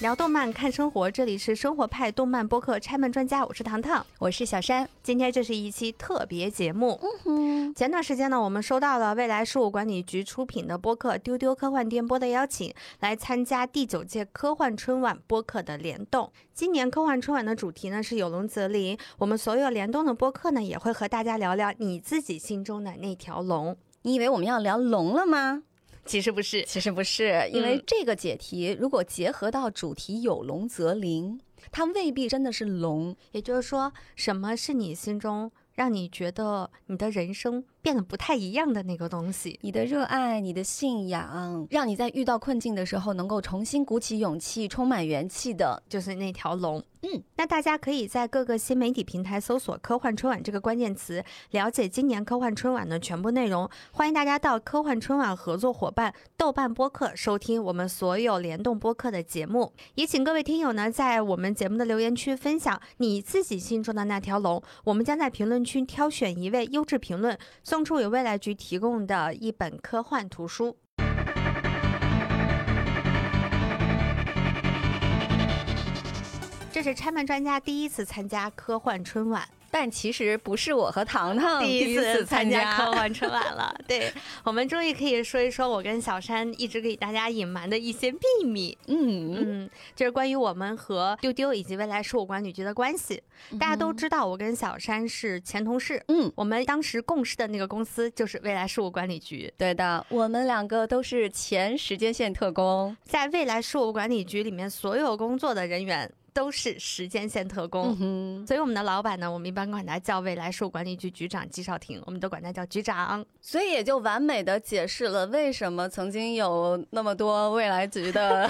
[0.00, 4.88] 聊动漫看生活，这里是生活派动漫播客拆漫专家，我是糖糖，我是小山。
[5.02, 6.98] 今天这是一期特别节目。
[7.02, 16.32] 嗯哼，前段时间呢，我们收到了未来事务管理局出品的播客《丢丢科幻电波》的邀请，来参加第九届科幻春晚播客的联动。
[16.54, 23.76] 今年科幻春晚的主题呢是有龙则灵，我们所有联动的播客呢也会和大家聊聊你自己心中的那条龙。
[24.00, 25.64] 你以为我们要聊龙了吗？
[26.04, 31.40] 其实不是，其实不是，因为这个解题如果结合到主题“有龙则灵”，
[31.70, 33.14] 它未必真的是龙。
[33.32, 39.58] 也就是说，什么是你心中让你觉得你的人生变得不太一样的那个东西？
[39.62, 46.82] 你的热爱，你的信仰，让你在遇到困境的时候能够重新鼓起勇气，充满元气的，就是那条龙。
[47.02, 53.66] 嗯，那大家可以在各个新媒体平台搜索“科幻春晚”这个关键词，了解今年科幻春晚的全部内容。
[53.90, 59.72] 欢迎大家到科幻春晚合作伙伴豆瓣播客收听我们所有联动播客的节目。
[59.94, 67.38] 也请各位听友呢，在我们节目的留言区分享你自己心中的那条龙，我们将在评论区挑选一位优质评论，
[67.70, 70.76] 送出给未来局提供的一本科幻图书。
[76.72, 79.48] 这是拆漫专家第一次参加科幻春晚。
[79.70, 83.74] 但其实不是我和糖糖第一次参加科幻春晚了。
[83.86, 84.12] 对
[84.44, 88.76] 我们终于可以说一说我跟小山一直给大家隐瞒的一些秘密。
[88.86, 93.22] 嗯嗯，就是关于我们和丢丢以及未来事务管理局的关系。
[93.58, 96.02] 大家都知道，我跟小山是前同事。
[96.08, 99.52] 嗯，我们当时共事的那个公司就是未来事务管理局。
[99.56, 106.10] 对的，我们两个都是前时间线特工，在未来事务管理局里面，所有工作的人员。
[106.32, 107.96] 都是时间线特工，
[108.46, 118.48] 所以我们的老板呢，我们一般管他叫未来事务管理局局长季少廷，我们都管他叫局长，所以也就完美的解释了为什么曾经有那么多未来局的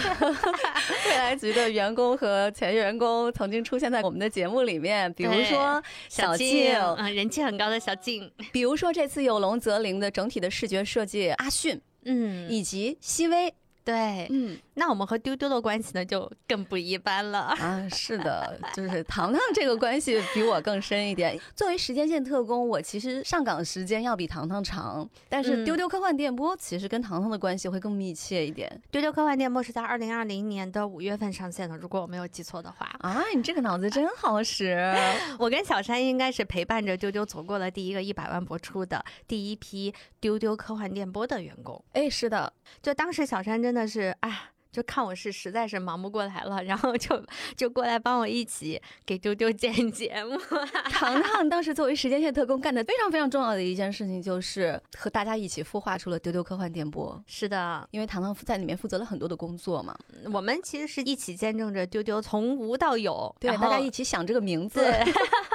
[1.06, 13.52] 未来局的员工和前员工曾经出现在我们的节目里面，比如说小静，嗯，人气很高的小静，比如说这次有龙则灵的整体的视觉设计阿迅，嗯，以及熹微。
[13.82, 17.88] 对，嗯，那我们和丢丢的关系呢，就更不一般了啊！
[17.90, 21.40] 是的， 就是糖糖这个关系比我更深一点。
[21.56, 28.80] 作为时间线特工，我其实上岗时间要比糖糖长，但是丢丢科幻电波其实跟糖糖的关系会更密切一点。
[28.90, 33.24] 丢丢科幻电波是在二零二零年的五月份上线的，如果我没有记错的话啊！
[33.34, 34.76] 你这个脑子真好使。
[35.40, 41.82] 我跟小山应该是陪伴着丢丢走过了第一个一百万播出的第一批丢丢科幻电波的员工。
[41.94, 42.52] 哎，是的，
[42.82, 43.69] 就当时小山真。
[43.70, 44.50] 真的是哎。
[44.72, 47.20] 就看我是实在是忙不过来了，然后就
[47.56, 50.38] 就过来帮我一起给丢丢剪节目。
[50.88, 57.20] 糖糖当时作为时间线特工干的非常非常重要的一件事情，就是和大家一起孵化出了丢丢科幻电波。
[57.26, 59.92] 是的，因为糖糖在里面负责了很多的工作嘛。
[60.32, 64.80] 我们其实是一起见证着丢丢从无到有，对，大家一起想这个名字。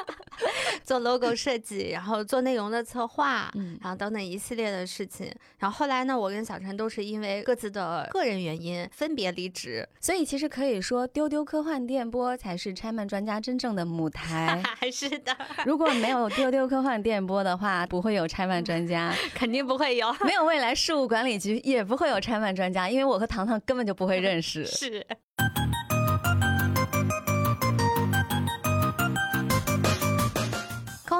[0.83, 5.31] 做 logo 设计，然后做内容的策划，嗯，然后等等一系列的事情。
[5.57, 14.61] 然后后来呢，我跟小陈都是因为各自的个人原因分别离职，所以其实可以说，丢丢科幻电波才是拆漫专家真正的母台。
[14.91, 15.35] 是的，
[15.65, 20.13] 如果没有丢丢科幻电波的话，不会有拆漫专家， 肯定不会有。
[20.21, 24.65] 没有未来事务管理局，也不会有拆漫专家，因为我和糖糖根本就不会认识。
[24.67, 25.05] 是。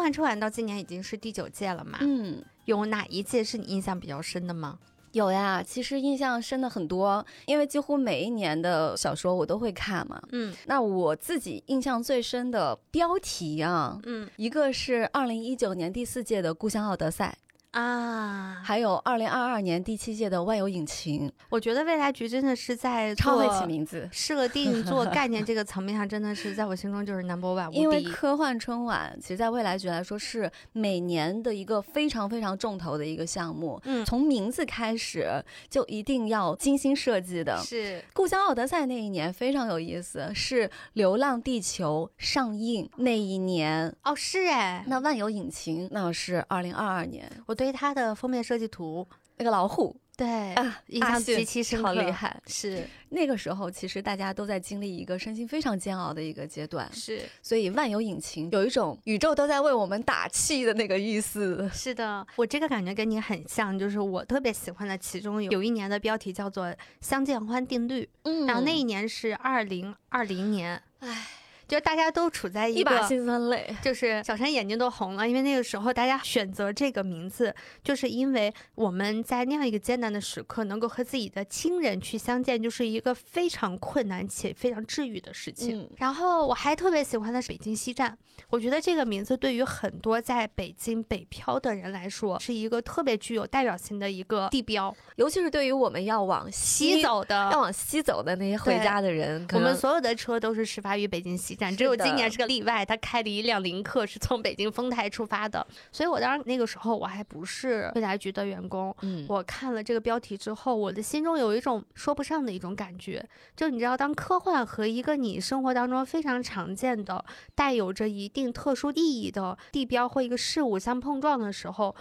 [0.05, 1.97] 科幻春晚到今年已经是第九届了嘛？
[2.01, 4.77] 嗯，有哪一届是你印象比较深的吗？
[5.13, 10.21] 有呀，其实印象深的很多，因为几乎每一年的小说我都会看嘛。
[10.31, 17.35] 嗯，那我自己印象最深的标题啊，嗯，一个是二零一九年第四届的《故乡奥德赛》。
[17.75, 27.69] 啊，还有二零二二年第七届的万有引擎，我觉得未来局真的是在超会起名字、设定、做概念这个层面上，真的是在我心中就是 number one。
[27.71, 33.77] 因为科幻春晚，其实在未来局来说是每年的一个非常非常重头的一个项目。
[33.83, 37.57] 嗯，从名字开始就一定要精心设计的。
[37.57, 43.93] 是故乡奥德赛那一年非常有意思，是流浪地球上映那一年。
[44.05, 47.29] 哦，是哎，那万有引擎那是二零二二年。
[47.47, 47.64] 我对。
[47.65, 49.07] 对它的封面设计图，
[49.37, 52.39] 那个老虎，对啊，印象极其深刻，好厉害。
[52.45, 56.87] 是那个时候，其实大家都在经历一个身心非常煎熬的一个阶段。
[56.93, 61.67] 是，所以万有引擎有一种宇宙都在为我们打气的那个意思。
[61.73, 66.67] 是的，我这个感觉跟你很像，就是我特别喜欢的，其中有有一年的标题叫做
[67.01, 71.27] 《相见欢定律》，嗯，然后那一年是二零二零年，唉。
[71.67, 73.75] 就大家都处在一个把辛酸泪。
[73.81, 77.53] 就是小山眼睛都红了，因为那个时候大家选择这个名字，
[77.83, 85.81] 就是因为我们在那样一个艰难的时刻，能够和自己的亲人去相见，就是一个非常困难且非常治愈的事情。
[85.81, 88.17] 嗯然后我还特别喜欢的是北京西站，
[88.49, 94.95] 我觉得这个名字对于很多在北京北漂的人来说，是一个特别具有代表性的一个地标。
[95.15, 105.65] 尤其是对于我们要往西走的要往西走的那些回家的人，我们所有的车都是始发于北京西站，只有今年是个例外，他开了一辆林克是从北京丰台出发的。
[105.91, 113.25] 所以我当时那个时候我还不是未来局的员工，嗯，我看了这个标题之后，我的心中有一种说不上的一种感觉，
[113.55, 117.23] 就你知道，当科幻和一个你生活当中非常常见的、
[117.55, 121.95] 带有着一定特殊意义的地标或一个事物相碰撞的时候。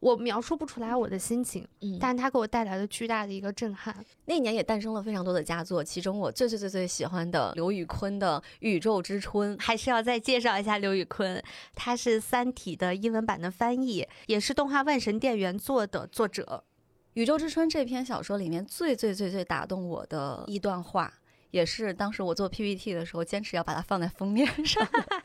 [0.00, 4.04] 我描述不出来我的心情，嗯但它给我带来了巨大的一个震撼。
[4.26, 9.56] 那年也诞生了非常多的佳作，其中我最最最最喜欢的刘宇昆的《宇宙之春》。
[9.60, 11.42] 还是要再介绍一下刘宇昆，
[11.74, 16.64] 他是《三体》的英文版的翻译，也是动画《万神殿原作》的作者。
[17.14, 21.14] 《宇宙之春》这篇小说里面最最最最打动我的一段话，
[21.54, 24.84] 也是当时我做 PPT 的时候坚持要把它放在封面上。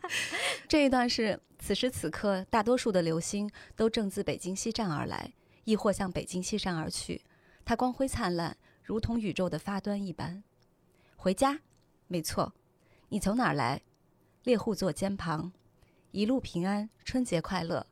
[0.70, 5.34] 这一段是：此时此刻，大多数的流星都正自北京西站而来，
[5.64, 7.24] 亦或向北京西站而去。
[7.66, 10.44] 它光辉灿烂，如同宇宙的发端一般。
[11.16, 11.62] 回家，
[12.06, 12.54] 没错。
[13.08, 13.82] 你从哪儿来？
[14.44, 15.52] 猎户座肩旁，
[16.12, 17.88] 一路平安，春节快乐。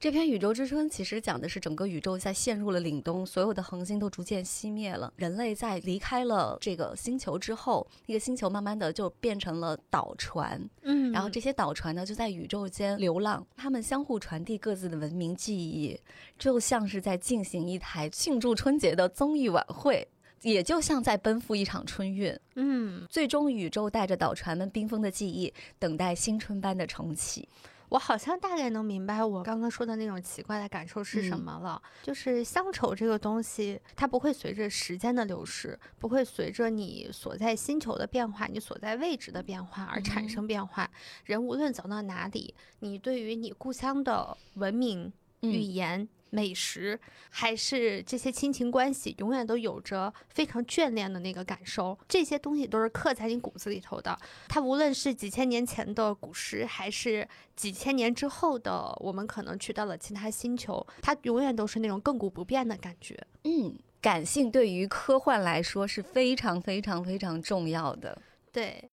[0.00, 5.10] 这篇《宇宙之春》其实讲的是整个宇宙在陷入了凛冬，所有的恒星都逐渐熄灭了。
[5.16, 15.98] 人类在离开了这个星球之后，那个星球慢慢的就变成了岛船，嗯然后这些岛船呢就在宇宙间流浪，他们相互传递各自的文明记忆，
[16.38, 20.06] 就像是在进行一台庆祝春节的综艺晚会。
[20.42, 27.48] 也就像在奔赴一场春运，嗯，最终宇宙带着岛船们冰封的记忆，等待新春般的重启。
[27.94, 31.80] 我好像大概能明白我刚刚说的那种奇怪的感受是什嗯么了。
[32.02, 40.90] 就是乡愁这个东西，它不会随着时间的流逝，不会随着你所在星球的变化、你所在位置的变化而产嗯生变化。
[41.24, 45.12] 人无论走到哪里，你对于你故乡的文明、
[45.42, 46.98] 语嗯，言、美食，
[47.30, 51.96] 还是这些亲情关系，永远都有着非常眷恋的那个感受。
[52.08, 54.18] 这些东西都是刻在你骨子里头的。
[54.48, 63.16] 它无论是几千年前的古诗，还是几千年之后的我们可能去到了其他星球，它永远都是那种亘古不变的感觉。
[63.44, 68.20] 嗯，感性对于科幻来说是非常非常非常重要的。
[68.50, 68.90] 对，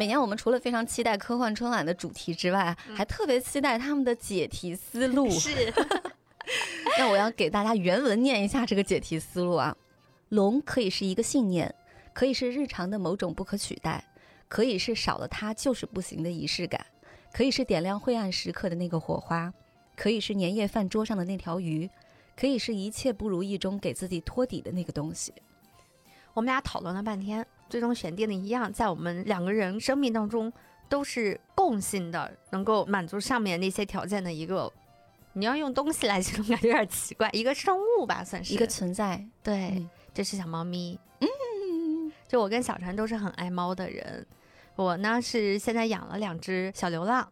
[0.00, 5.28] 每年我们除了非常期待科幻春晚的主题之外，嗯还特别期待他们的解题思路。
[5.28, 5.70] 是
[6.98, 9.76] 那我要给大家原文念一下这个解题思路啊。
[10.30, 11.74] 龙可以是一个信念，
[12.14, 14.02] 可以是日常的某种不可取代，
[14.48, 16.86] 可以是少了它就是不行的仪式感，
[17.30, 19.52] 可以是点亮晦暗时刻的那个火花，
[19.94, 21.90] 可以是年夜饭桌上的那条鱼，
[22.34, 25.34] 可以是一切不如意中给自己托底的那个东西。
[26.32, 30.52] 我们俩讨论了半天，最终选定的一样，在我们两个人生命当中
[30.88, 34.70] 都是共性的，能够满足上面那些条件的一个。
[35.32, 37.30] 你要用东西来形容，感觉有点奇怪。
[37.32, 40.98] 一个生物吧，算是一个存在，对，嗯这是小猫咪。
[41.20, 44.26] 嗯，就我跟小船都是很爱猫的人。
[44.74, 47.30] 我呢是现在养了两只小流浪。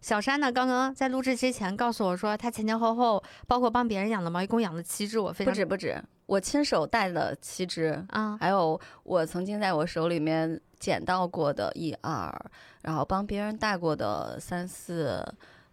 [0.00, 5.18] 小山呢，刚刚在录制之前告诉我说，他前前后后包括帮别人养的猫，一共养了七只。
[5.18, 12.50] 我非常不止不止，我亲手带了七只，啊，还有我曾经在我手里面捡到过的一二，
[12.82, 15.24] 然后帮别人带过的三四，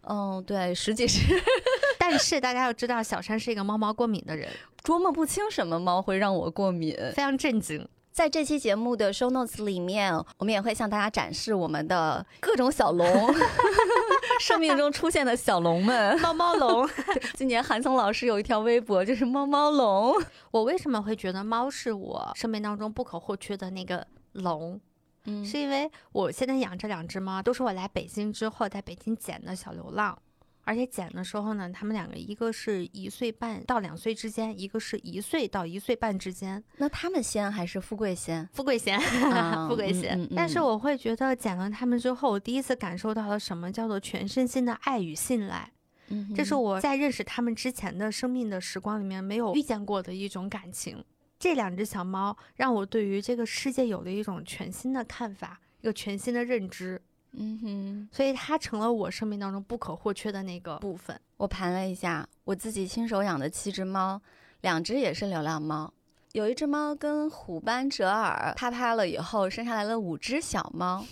[0.02, 1.20] 嗯，对，十几只，
[1.98, 4.48] 但是大家要知道，小山是一个猫毛过敏的人，
[4.82, 6.94] 琢磨不清什么猫会让我过敏。
[7.14, 7.86] 非常震惊。
[8.14, 13.34] 在这期节目的 show notes 里面，我们也会向大家展示我们的各种小龙，
[14.38, 16.16] 生命中出现的小龙们。
[16.22, 16.88] 猫猫龙，
[17.34, 20.14] 今年韩松老师有一条微博，就是猫猫龙。
[20.52, 24.80] 我为什么会觉得猫是我生命当中不可或缺的那个龙？
[25.24, 30.16] 嗯是因为我现在养这两只猫，都是我来北京之后在北京捡的小流浪，
[30.64, 38.48] 而且剪的时候呢，他们两个一个是一岁半到两岁之间，一个是一岁到一岁半之间，那他们先还是富贵先？
[38.52, 38.98] 富贵贤，
[39.32, 40.18] 啊富贵先。
[40.18, 45.70] 嗯嗯嗯但是我会觉得剪了他们之后，我第一次感受到了什么叫做全身心的爱与信赖。
[46.08, 51.02] 嗯这是我在认识他们之前的生命的时光里面没有遇见过的一种感情。
[51.38, 57.00] 这两只小猫让我对于这个世界有了一种全新的看法，一个全新的认知，
[57.36, 58.08] 嗯哼。
[58.12, 61.18] 所以它成了我生命当中不可或缺的那个部分。
[61.36, 64.20] 我盘了一下，我自己亲手养的七只猫，
[64.60, 65.92] 两只也是流浪猫，
[66.32, 71.04] 有一只猫跟虎斑折耳啪啪了以后，生下来了五只小猫。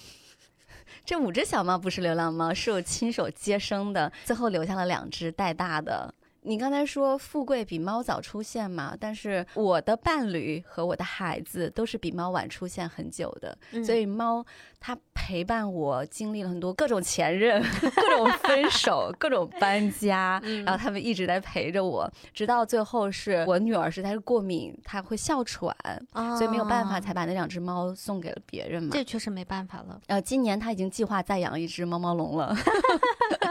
[1.04, 6.14] 这五只小猫不是流浪猫，是我亲手接生的，最后留下了两只带大的。
[6.44, 8.96] 你刚才说富贵比猫早出现嘛？
[8.98, 14.44] 但是我的伴侣和我的孩子都是比猫晚出现很久的，所以猫
[14.80, 25.72] 它陪伴我经历了很多各种前任、 各种分手、各种搬家，然后他们一直在陪着我，直到最后是我女儿实在是过敏，她会哮喘，
[26.12, 28.90] 所以没有办法才把那两只猫送给了别人嘛。
[28.92, 30.00] 这确实没办法了。
[30.08, 32.52] 呃，今年他已经计划再养一只猫猫龙了。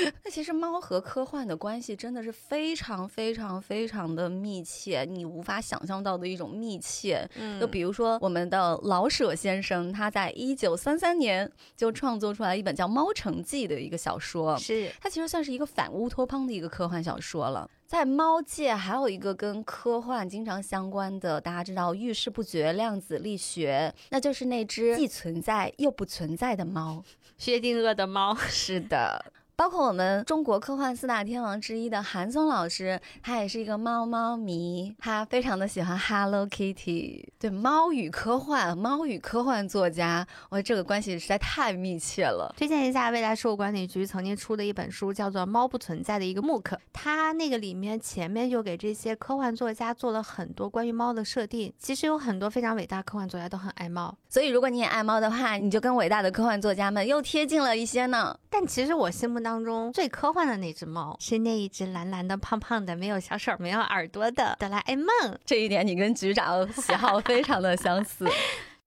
[0.24, 7.28] 那其实猫和科幻的关系真的是非常非常非常的密切，你无法想象到的一种密切。
[7.36, 17.68] 嗯，就比如说我们的老舍先生，他在一九三三年就创作出来一本叫《猫城记》的一个小说，是它其实算是一个反乌托邦的一个科幻小说了。
[17.86, 27.02] 在猫界还有一个跟科幻经常相关的，大家知道遇事不决量子力学，那就是那只既存在又不存在的猫，
[27.38, 28.34] 薛定谔的猫。
[28.48, 29.32] 是的。
[29.58, 37.26] 包括我们中国科幻四大天王之一的韩松老师，他也是一个猫猫迷，他非常的喜欢 Hello Kitty。
[37.40, 42.54] 对，猫与科幻，猫与科幻作家，我这个关系实在太密切了。
[42.56, 46.62] 推荐一下未来事务管理局曾经出的一本书，叫做《猫不存在的一个 MOOC》，
[46.92, 51.74] 它那个里面前面就给这些科幻作家做了很多关于猫的设定。
[51.80, 58.38] 其实有很多非常伟大科幻作家都很爱猫，所以如果你也爱猫的话，你就跟伟大的科幻作家们又贴近了一些呢。
[58.48, 65.06] 但其实我心目当当中最科幻的那只猫是那一只蓝蓝的、胖胖的、没有小手、没有耳朵的哆啦 A 梦。
[65.46, 68.28] 这一点你跟局长喜好非常的相似。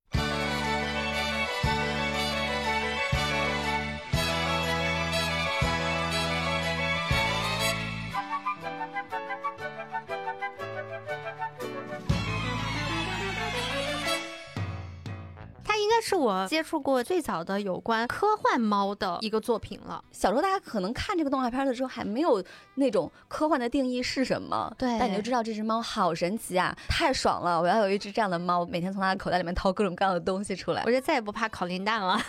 [16.00, 20.04] 是我接触过最早的有关科幻猫的一个作品了。
[20.12, 22.44] 小时候大家可能看这个动画片的时候还没有
[22.76, 27.60] 那种科幻的定义是什么，对，但你就知道这只猫好神奇啊，太爽了！
[27.60, 32.22] 我要有一只这样的猫，每天从它的口袋里面掏各种各样的东西出来，我就再也不怕烤林蛋了。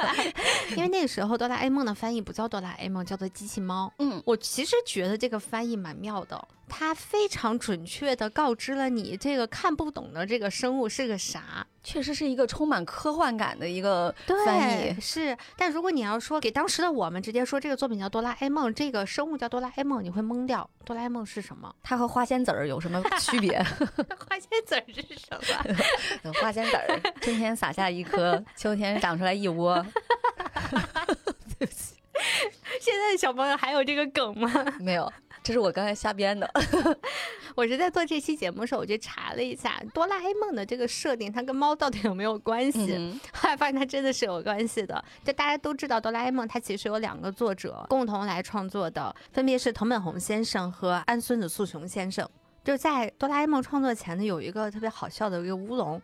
[0.76, 3.92] 因为那个时候哆啦 A 梦的翻译不叫哆啦 A 梦，叫做机器猫。
[3.98, 6.42] 嗯，我其实觉得这个翻译蛮妙的。
[6.74, 14.12] 它非常准确的告知了你这个看不懂的这个生物是个啥，确实是一个充满科幻感的一个
[14.46, 14.98] 翻译。
[14.98, 20.68] 是，但如果你要说给当时的我们直接说这个作品叫哆啦 A 梦，这个生物叫哆啦 A 梦，你会懵掉。
[20.86, 21.70] 哆啦 A 梦是什么？
[21.82, 23.62] 它和花仙子儿有什么区别？
[24.26, 25.38] 花仙子儿是什
[26.24, 26.32] 么？
[26.40, 29.84] 花仙子儿，春天撒下一颗，秋天长出来一窝。
[31.58, 31.96] 对不起，
[32.80, 34.50] 现在的小朋友还有这个梗吗？
[34.80, 35.10] 没有。
[35.42, 36.48] 这是我刚才瞎编的，
[37.56, 43.18] 我是在做这期节目的时候，我就查了一下哆啦 A 梦的这个设定，它跟猫到底有没有关系？
[43.34, 45.04] 后来发现它真的是有关系的。
[45.24, 52.28] 就大家都知道，哆啦 A 梦它其实有两个作者共同来创作的，分别是藤本弘先生和安孙子素雄先生。
[52.62, 56.00] 就在哆啦 A 梦创作前呢，有一个特别好笑的一个乌龙。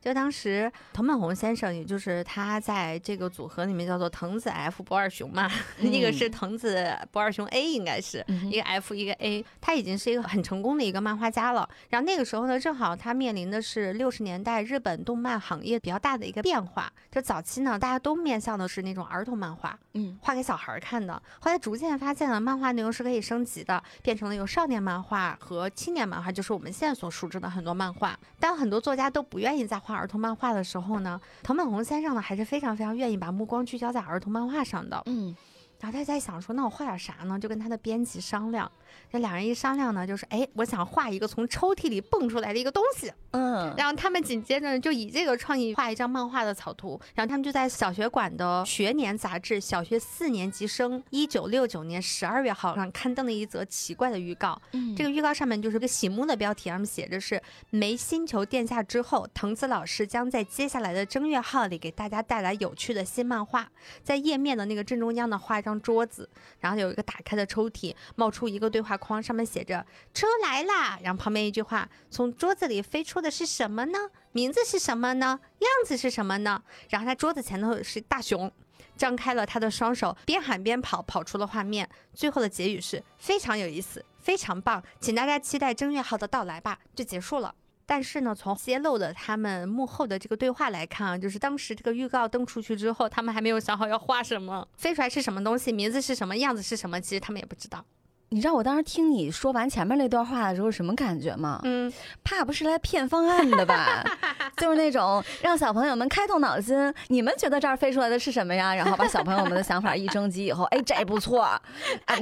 [0.00, 11.68] 就当时藤本弘先生，也就是他在这个组合里面叫做藤子 F 不二雄嘛， 一个是藤子不二雄 A，应该是一个 F 一个 A，他已经是一个很成功的一个漫画家了。
[11.90, 16.90] 然后那个时候呢，正好他面临的是六十年代日本动漫行业比较大的一个变化。
[17.10, 21.12] 就早期呢，大家都面向的是那种儿童漫画，嗯，画给小孩看的。
[21.40, 28.18] 后来逐渐发现了漫画内容是可以升级的，变成了有少年漫画和青年漫画，就是我们现在所熟知的很多漫画。
[28.38, 29.89] 但很多作家都不愿意再画。
[29.92, 35.02] 儿童漫画的时候呢，藤本弘先生呢还是非常非常愿意把目光聚焦在儿童漫画上的。
[35.06, 35.34] 嗯，
[35.80, 37.38] 然后他在想说，那我画点啥呢？
[37.38, 38.70] 就跟他的编辑商量。
[39.10, 43.10] 这两人一商量呢，就是哎，我想画一个从抽屉里蹦出来的一个东西。
[43.30, 47.00] 嗯，然后他们紧接着就以这个创意画一张漫画的草图。
[47.14, 54.60] 然后他们就在小学馆的学年杂志《小学四年级生》一九六九年十二月号上刊登了一则奇怪的预告。
[54.72, 63.68] 嗯，这个预告上面就是个醒目的标题，上面写着是“没星球殿下之后，藤子老师将在接下来的正月号里给大家带来有趣的新漫画”。
[64.02, 68.90] 在页面的那个正中央呢，画一张张桌子，然后有一个打开的抽屉，冒出一个对话。
[69.00, 73.98] 框上面写着“车来啦”，然后旁边一句话：“从桌子里飞出的是什么呢？
[74.32, 75.40] 名字是什么呢？
[75.60, 78.52] 样子是什么呢？”然后他桌子前头是大熊，
[78.96, 81.88] 张开了他的双手，边喊边跑，跑出了画面。
[82.12, 86.78] 最后的结语是非常有意思，非常棒，请大家期待正月号的到来吧。
[86.94, 87.54] 就结束了。
[87.90, 97.84] 但是呢，从揭露的他们幕后的这个对话来看啊，就是当时这个预告登出去之后，他们还没有想好要画什么，飞出来是什么东西，名字是什么，样子是什么，其实他们也不知道。
[98.32, 101.60] 你知道我当时听你说完前面那段话的时候什么感觉吗？
[101.64, 104.04] 嗯，怕不是来骗方案的吧？
[104.56, 108.72] 就是那种让小朋友们开动脑筋，你们觉得这儿飞出来的是什么呀？
[108.72, 111.60] 然后把小朋友们的想法一征集以后，哎，这不错，啊，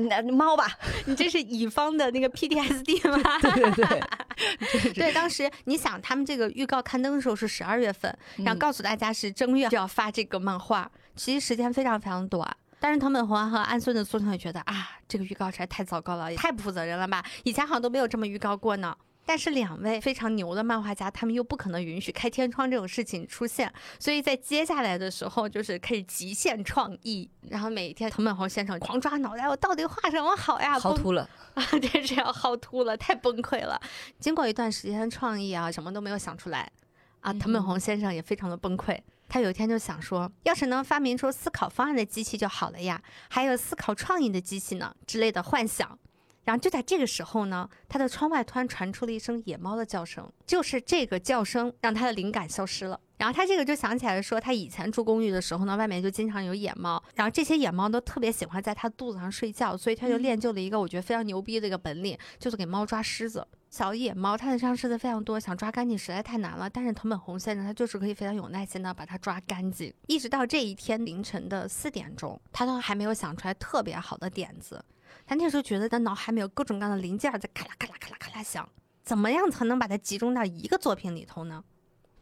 [0.09, 0.67] 那猫吧，
[1.05, 3.39] 你这是乙方的那个 PTSD 吗？
[3.43, 12.57] 对对对， 对，当时你想他们这个预告刊登的时候是十二月份，然后告诉大家是正月就要发这个漫画，其实时间非常非常短。
[12.81, 17.25] 但是藤本弘和安孙子苏童也觉得啊，这个预告实在太糟糕了，也太不负责任了吧？
[17.45, 18.97] 以前好像都没有这么预告过呢。
[19.27, 23.71] 但是两位非常牛的漫画家，他们又不可能允许开天窗这种事情出现，
[24.01, 30.79] 所以在接下来的时候就是可以极限创意，然后每一天藤本弘先生狂抓脑袋，我到底画什么好呀？
[30.79, 33.79] 薅秃了 啊，这是要薅秃了，太崩溃了。
[34.19, 36.73] 经过一段时间创意啊，什么都没有想出来
[37.21, 38.99] 啊，藤本弘先生也非常的崩溃。
[39.29, 45.99] 他有一天就想说，要是能发明出思考方案的机器就好了呀，还有思考创意的机器呢之类的幻想。
[46.45, 52.99] 然后就在这个时候呢，他的窗外突然传出了一声野猫的叫声，就是这个叫声让他的灵感消失了。
[53.19, 63.47] 然后他这个就想起来说，他以前住公寓的时候呢，外面就经常有野猫，然后这些野猫都特别喜欢在他肚子上睡觉，所以他就练就了一个我觉得非常牛逼的一个本领，就是给猫抓虱子。
[63.71, 66.71] 小野猫它的身上虱子非常多，想抓干净实在太难了。
[66.71, 74.83] 但是藤本弘先生他就是可以非常有耐心的把它抓干净，一直到这一天凌晨的四点钟，他都还没有想出来特别好的点子。
[75.27, 78.67] 他那时候觉得他脑海里有各种各样的零件在咔啦咔啦咔啦咔啦响，
[79.05, 81.63] 怎么样才能把它集中到一个作品里头呢？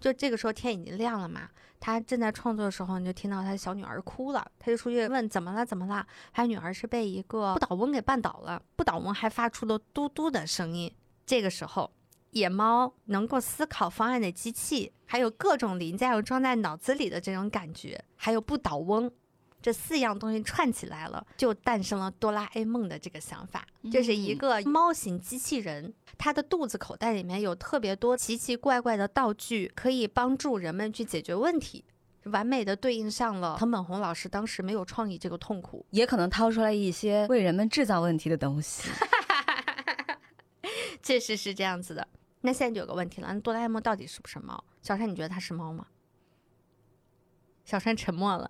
[0.06, 1.48] 就这个时候天已经亮了嘛，
[1.80, 10.94] 他正在创作的时候，你就听到他的小女儿哭了，他就出去问怎么了怎么了，他女儿是被一个不倒翁给绊倒了，不倒翁还发出了嘟嘟的声音。
[11.26, 11.90] 这个时候，
[12.30, 19.10] 野猫能够思考方案的机器，还有各种零件要装在脑子里的这种感觉，还有不倒翁。
[19.66, 23.66] 这四样东西串起来了，就诞生了哆啦 A 梦的这个想法。
[23.90, 31.84] 这是一个猫型机器人，它的肚子口袋里面有特别多奇奇怪怪的道具，可以帮助人们去解决问题，
[32.26, 38.88] 完美的对应上了藤本弘老师当时没有创意这个痛苦，也可能掏出来一些为人们制造问题的东西。
[41.02, 42.06] 确实是这样子的。
[42.42, 44.62] 那现在就有个问题了，那哆啦 A 梦到底是不是猫？
[44.80, 45.88] 小山，你觉得它是猫吗？
[47.64, 48.48] 小山沉默了。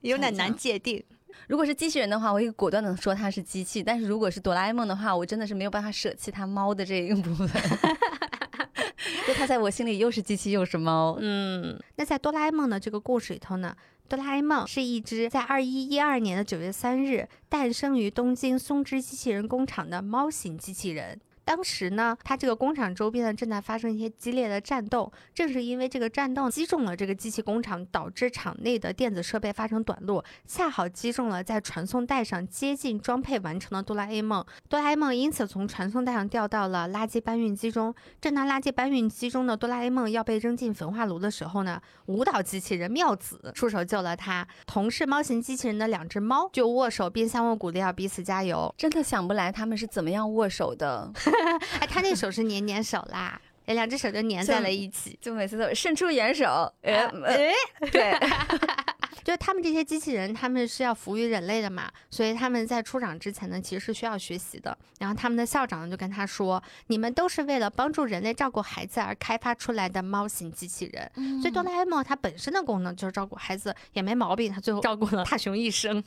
[0.00, 1.02] 有点难界定。
[1.46, 7.48] 如果是机器人的话，我可以果断的说它是机器；但是如果是哆啦 A 梦的话，我真的是没有办法舍弃它猫的这一部分。
[9.26, 11.16] 就它在我心里又是机器又是猫。
[11.20, 13.76] 嗯，那在哆啦 A 梦的这个故事里头呢，
[14.08, 21.20] 哆啦 A 梦是一只在二一一二年的九月三日诞生于东京松之机器人工厂的猫型机器人。
[21.48, 34.44] 当时呢，它这个工厂周边呢正在发生一些激烈的战斗，正是因为这个战斗击中了这个机器工厂，导致厂内的电子设备发生短路，恰好击中了在传送带上接近装配完成的哆啦 A 梦。
[34.68, 37.94] 哆啦 A 梦因此从传送带上掉到了垃圾搬运机中。
[38.20, 44.46] 正当垃圾搬运机中的哆啦 A 梦要被扔进焚化炉的时候呢，舞蹈机器人妙子出手救了他。
[44.66, 48.74] 同是猫型机器人的两只猫就握手并相互鼓励，要彼此加油。
[48.76, 51.10] 真的想不来他们是怎么样握手的。
[51.80, 56.72] 哎，他那手是粘粘手啦，哎，两只手就粘在了一起，就每次都伸出援手。
[56.82, 57.52] 哎哎，
[57.92, 58.18] 对，
[59.24, 64.76] 就是他们这些机器人，他们是要服务于人类的嘛，所以他们在出场之前呢，其实是需要学习的。
[64.98, 74.52] 然后他们的校长呢就跟他说：“你们都是为了帮助人类照顾孩子而开发出来的猫型机器人。”所以哆啦 A 梦它本身的功能就是照顾孩子，也没毛病。
[74.52, 76.02] 他最后照顾了大雄一生。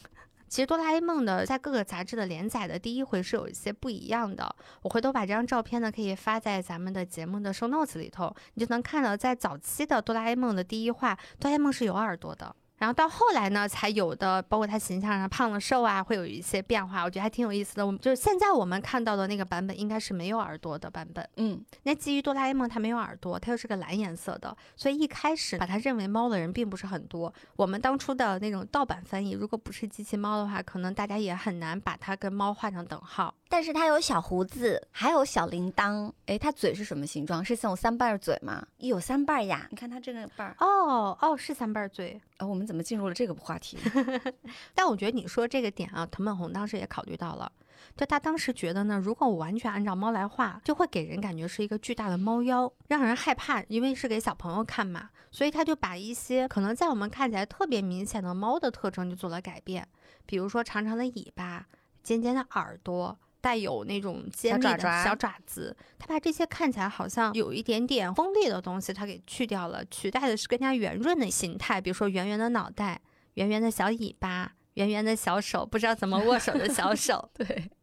[0.52, 12.54] 其实哆啦 A 梦的在各个杂志的连载的第一回是有一些不一样的，我回头把这张照片呢可以发在咱们的节目的 show notes 里头，你就能看到在早期的哆啦 A 梦的第一话，哆啦 A 梦是有耳朵的。
[12.82, 17.86] 然后到后来呢，才有的，包括他形象上胖了瘦啊，会有一些变化，我觉得还挺有意思的。
[17.86, 21.24] 我们就是现在我们看到的那个版本，应该是没有耳朵的版本。
[21.38, 27.32] 嗯，那基于哆啦 A 梦它没有耳朵，它又是个蓝颜色的，所以一开始把它认为猫的人并不是很多。
[27.56, 33.36] 我们当初的那种盗版翻译，如果不是机器猫的话，可能大家也很难把它跟猫画上等号。
[33.52, 36.10] 但是它有小胡子，还有小铃铛。
[36.26, 37.44] 哎，它嘴是什么形状？
[37.44, 38.66] 是像三瓣嘴吗？
[38.78, 39.68] 有三瓣呀！
[39.70, 40.56] 你看它这个瓣儿。
[40.60, 42.20] 哦哦，是三瓣嘴。
[42.38, 43.78] 呃，我们怎么进入了这个话题？
[44.74, 47.52] 但我觉得你说这个点啊，藤本弘当时也考虑到了。
[47.98, 55.10] 就他当时觉得呢，如果我完全按照猫来画，就会给人感觉是一个巨大的猫妖，让人害怕，因为是给小朋友看嘛。
[55.30, 59.86] 所以他就把一些可能在我们看起来特别明显的猫的特征就做了改变，
[60.26, 61.68] 比如说长长的尾巴、
[62.02, 63.20] 尖尖的耳朵。
[63.42, 73.02] 带有那种尖利的小爪子，它把这些看起来好像有一点点锋利的东西，它给去掉了，取代的是更加圆润的形态，比如说圆圆的脑袋、
[73.34, 77.30] 圆圆的小尾巴、圆圆的小手，不知道怎么握手的小手。
[77.34, 77.72] 对，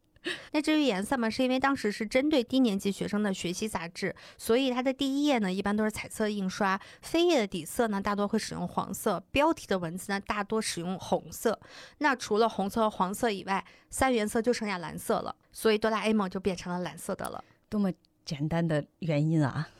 [0.53, 11.59] 那至于颜色嘛，是因为当时是针对低年级学生的学习杂志，所以它的第一页呢一般都是彩色印刷，扉页的底色呢大多会使用黄色，标题的文字呢大多使用红色。
[11.99, 17.43] 那除了红色和黄色以外，三原色就剩下蓝色了，所以哆啦 A 梦就变成了蓝色的了。
[17.69, 17.93] 多么
[18.25, 19.69] 简单的原因啊！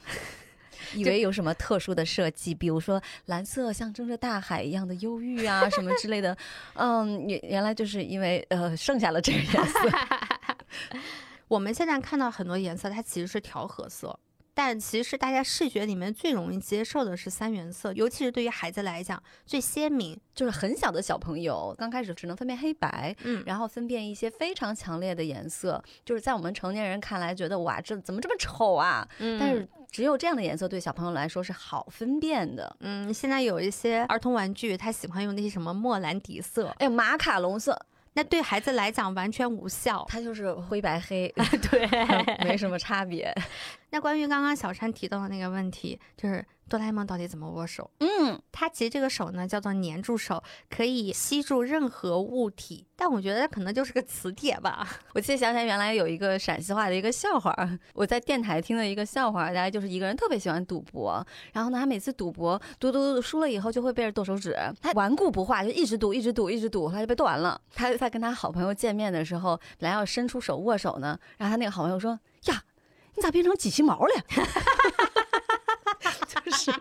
[0.95, 6.35] 以为有什么特殊的设计，比如说蓝色象征着大海一样的忧郁啊，什么之类的。
[6.75, 9.91] 嗯，原原来就是因为呃剩下了这个颜色。
[11.49, 14.19] 我们现在看到很多颜色，它其实是调和色。
[14.55, 32.77] 但其实大家视觉里面最容易接受的是三原色，尤其是对于孩子来讲最鲜明，就是很小的小朋友刚开始只能分辨黑白，嗯，然后分辨一些非常强烈的颜色，就是在我们成年人看来觉得哇这怎么这么丑啊，嗯但是只有这样的颜色对小朋友来说是好分辨的。
[32.81, 37.81] 嗯，现在有一些儿童玩具，他喜欢用那些什么莫兰迪色，哎，马卡龙色，
[38.19, 40.05] 那对孩子来讲完全无效。
[40.09, 41.33] 他就是灰白黑，
[41.71, 41.87] 对
[42.45, 43.33] 没什么差别。
[43.91, 47.91] 那关于刚刚小山提到的那个问题，就是哆啦 A 梦到底怎么握手？
[48.01, 54.87] 嗯，它其实这个手呢叫做粘住手，可以吸住任何物体，但我觉得可能就是个磁铁吧。
[55.15, 57.57] 我记得想起来原来有一个陕西话的一个笑话，
[57.95, 67.59] 我在电台听的一个笑话儿，大家就是一个人特别喜欢赌博，然后呢，他每次赌博赌赌赌输了以后就会被人剁手指，他顽固不化，就一直赌一直赌一直赌，后来就被剁完了。
[67.75, 72.63] 他在跟他好朋友见面的时候，本来要伸出手握手呢，然后他那个好朋友说：“呀，
[73.19, 74.15] 你咋变成机器猫了？”
[76.29, 76.73] 就是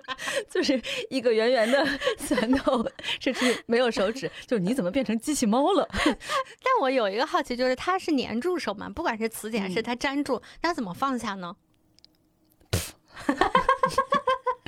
[0.50, 1.86] 就是一个圆圆的
[2.20, 2.86] 拳头，
[3.20, 5.88] 甚至没有手指，就是你怎么变成机器猫了？
[6.06, 11.56] 但我有一个好奇，就是它是粘住手嘛，不管是磁铁还是它粘住，那怎么放下呢？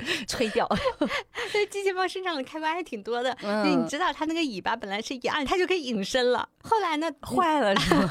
[0.26, 0.68] 吹掉。
[1.52, 3.36] 对，机器猫身上的开关还挺多的。
[3.42, 6.48] 嗯，你知道它那个尾巴本来是一按，它就可以隐身了。
[6.62, 8.08] 后来呢， 坏了是吗？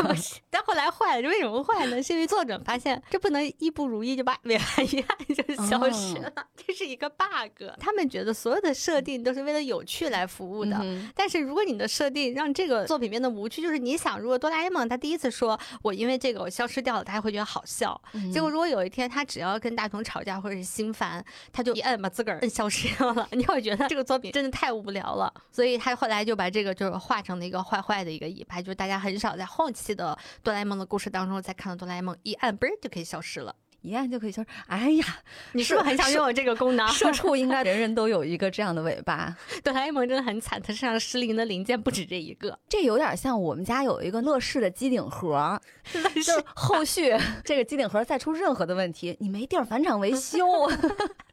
[0.49, 2.01] 但后来坏了，为什么坏呢？
[2.01, 7.63] 是因为作者发现这不能一不如意就把尾巴一按就消失了，这是一个 bug。
[7.79, 10.77] 他们觉得所有的设定都是为了有趣来服务的。
[10.81, 17.99] 嗯但是如果你的设定让这个作品变得无趣，就是你想，如果哆啦 A 梦他第一次说我因为这个我消失掉了，他还会觉得好笑。
[18.13, 25.33] 嗯结果如果有一天他只要跟大雄吵架或者是心烦，他就一摁把自个儿摁消失掉了， 你会觉得这个作品真的太无聊了。
[25.51, 33.55] 所以他后来就把这个就是画成了一个坏坏的一个尾巴，就是大家很少在后期的哆啦 A 梦的故事当中再看到哆啦 A 梦一按嘣儿就可以消失了。
[33.81, 34.49] 一按就可以消失。
[34.67, 35.05] 哎呀，
[35.53, 36.85] 你是不是很想拥有这个功能？
[36.89, 42.59] 社畜应该 人人都有一个这样的尾巴， 哆啦 A 梦真的很惨，它身上失灵的零件不止这一个。
[42.67, 45.57] 这有点像我们家有一个乐视的机顶盒，
[45.93, 47.15] 就是后续
[47.45, 50.45] 这个机顶盒再出任何的问题，你没地儿返厂维修。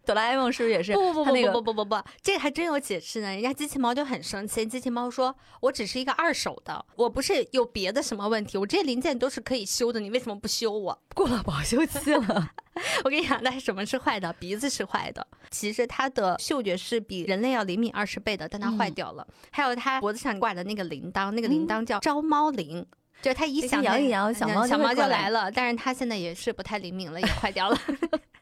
[0.07, 0.93] 哆啦 A 梦是不是也是？
[0.95, 3.29] 不不不不不不不不，这个还真有解释呢。
[3.29, 12.51] 人家机器猫就很生气，机器猫说：“我只是一个二手的，我不是有别的什么问题，我这些零件都是可以修的，你为什么不修我 过了保修期了。？
[13.03, 14.33] ”我跟你讲，那什么是坏的？
[14.35, 15.27] 鼻子是坏的。
[15.51, 19.27] 其实它的嗅觉是比人类要灵敏二十倍的，但它坏掉了。
[19.51, 22.87] 还有它脖子上挂的那个铃铛，那个铃铛叫招猫铃。
[23.23, 27.81] 就是它一响，摇一摇小猫就小猫就来了，但是它现在也是不太灵敏了，也坏掉了。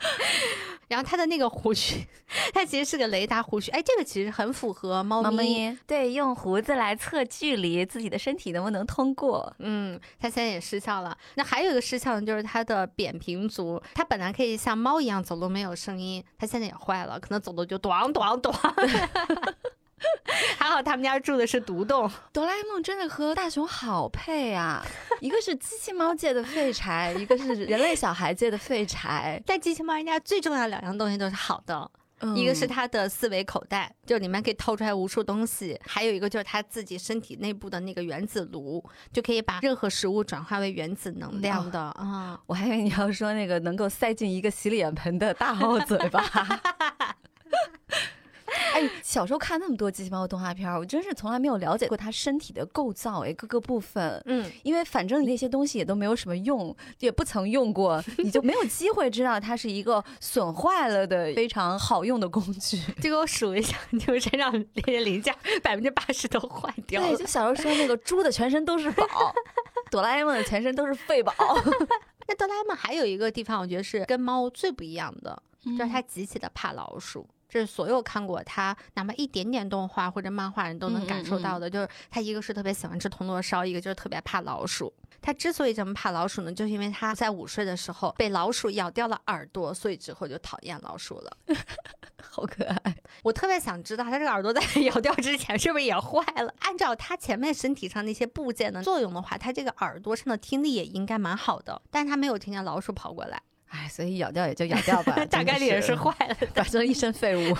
[0.88, 2.04] 然后它的那个胡须，
[2.52, 5.76] 它其实是个雷达胡须，哎，这个其实很符合猫猫咪。
[5.86, 9.54] 对，用胡子来测距离，自己的身体能不能通过？
[9.60, 11.16] 嗯，它现在也失效了。
[11.36, 19.54] 那还有一个失效呢，就是它的扁平足，它本来可以像猫一样走路没有声音，它现在也坏了，可能走路就咣咣咣。
[20.58, 24.84] 还好他们家住的是独栋，哆啦 A 梦真的和大雄好配啊！
[25.20, 29.42] 一个是机器猫界的废柴， 一个是人类小孩界的废柴。
[29.46, 38.82] 但机器猫人家最重要两样东西都是好的，嗯一个是它的四维口袋，就里面可以掏出来无数东西；还有一个就是它自己身体内部的那个原子炉，
[39.12, 42.40] 就可以把任何食物转化为原子能量的啊。
[42.46, 46.22] 我还以为你要说那个能够塞进一个洗脸盆的大号嘴巴。
[48.74, 54.20] 哎，小时候看那么多机器猫的动画片儿，我真是从来没有了解过它身体的构造，哎，各个部分。
[54.26, 62.78] 嗯，因为反正那些东西也都没有什么用，也不曾用过， 你就没有机会知道它是一个损坏了的非常好用的工具。
[63.00, 69.06] 就给我数一下，就是身上那些零件百分之八十都坏掉了对，就小时候说那个 猪的全身都是宝，
[69.90, 71.32] 哆啦 A 梦的全身都是废宝。
[72.28, 77.26] 那哆啦 A 梦还有一个地方，我觉得是跟猫最不一样的，就是嗯它极其的怕老鼠。
[77.50, 81.68] 这是所有看过他哪怕一点点动画或者漫画人都能嗯感受到的。
[81.68, 84.92] 就是他一个是特别喜欢吃铜锣烧，一个就是特别怕老鼠。
[85.22, 91.36] 他之所以这么怕老鼠呢，就是因为他在午睡的时候被老鼠咬掉了耳朵，所以之后就讨厌老鼠了。
[92.22, 92.96] 好可爱。
[93.22, 96.54] 我特别想知道他这个耳朵在 咬掉之前是不是也坏了？
[96.60, 106.46] 按照他前面身体上那些部件的作用的话，他这个耳朵上的听力也应该蛮好的，但是他没有听见老鼠跑过来，哎，所以咬掉也就咬掉吧， 大概率也是坏了的。
[106.62, 107.56] 反正一身废物。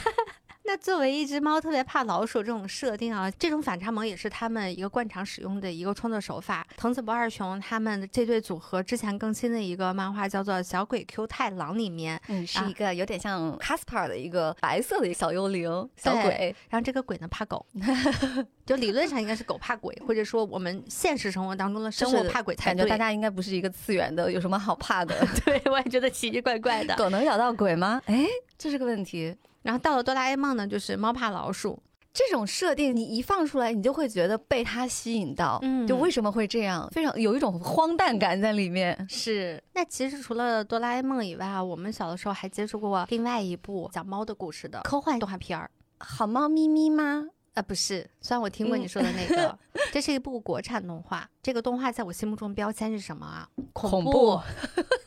[0.71, 6.65] 那作为一只猫特别怕老鼠这种设定啊，这种反差萌也是他们一个惯常使用的一个创作手法。
[6.77, 16.55] 藤子不二雄他们这对组合之前更新的一个漫画叫做《小鬼 Q 太郎》里面，嗯，是啊一个有点像 Caspar 的一个白色的小幽灵小鬼。
[16.69, 17.67] 然后这个鬼呢怕狗，
[18.65, 22.87] 就理论上应该是狗怕鬼，或者说我们现实生活当中的生就是物怕鬼才感觉。
[22.87, 25.27] 大家应该不是一个次元的，有什么好怕的？
[25.45, 26.95] 对我也觉得奇奇怪怪的。
[26.95, 28.01] 狗能咬到鬼吗？
[28.07, 28.25] 哎，
[28.57, 29.35] 这是个问题。
[29.62, 39.07] 然后到了哆啦 A 梦呢，就是猫怕老鼠，这种设定你一放出来，你就会觉得被它吸引到，嗯就为什么会这样，非常有一种荒诞感在里面。
[39.09, 39.62] 是。
[39.75, 45.70] 那其实除了哆啦 A 梦以外啊，我们小的时候还接触过另外一部讲猫的故事的科幻动画片儿。
[45.99, 47.29] 好猫咪咪吗？
[47.55, 49.59] 啊，不是，虽然我听过你说的那个，
[49.92, 51.29] 这是一部国产动画。
[51.42, 53.49] 这个动画在我心目中标签是什么啊？
[53.73, 54.40] 恐怖怖、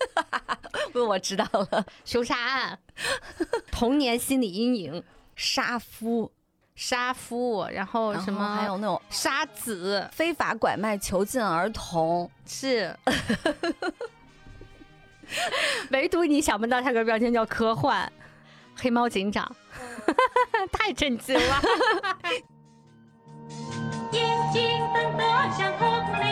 [0.93, 2.79] 不，我知道了， 凶杀案、
[3.71, 5.03] 童年心理阴影、
[5.36, 6.32] 杀夫，
[6.75, 8.56] 杀夫，然后什么？
[8.56, 12.29] 还有那种杀子，非法拐卖、囚禁儿童。
[12.45, 12.95] 是。
[15.89, 18.08] 唯独你想不到它个标签叫科幻，
[18.79, 19.56] 黑猫警长，
[20.71, 21.62] 太震惊了。
[24.12, 25.23] 眼睛瞪得
[25.58, 25.89] 像铜
[26.21, 26.29] 铃，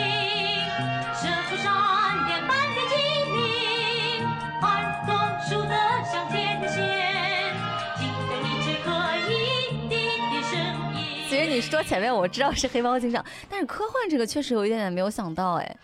[11.52, 15.76] 你说前面我知道是黑猫警长，但是科幻这个确实有一点点没有想到哎。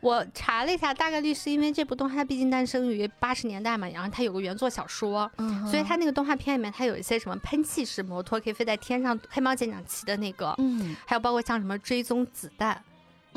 [0.00, 12.80] 我查了一下，大概率是因为这部动画它毕竟诞生于八十年代嘛，然后它有个原作小说，嗯所以它那个动画片里面它有一些什么喷气式摩托可以飞在天上，黑猫警长骑的那个，嗯，还有包括像什么追踪子弹，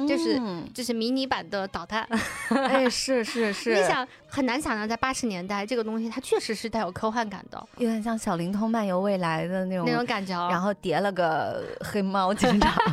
[0.07, 2.07] 就是嗯就是迷你版的导弹。
[2.49, 10.49] 哎，是是 是，你想很难想象在八十年代这个东西它确实是带有科幻感的有点像小灵通漫游未来的那种那种感觉哦。
[10.51, 12.73] 然后叠了个黑猫警长。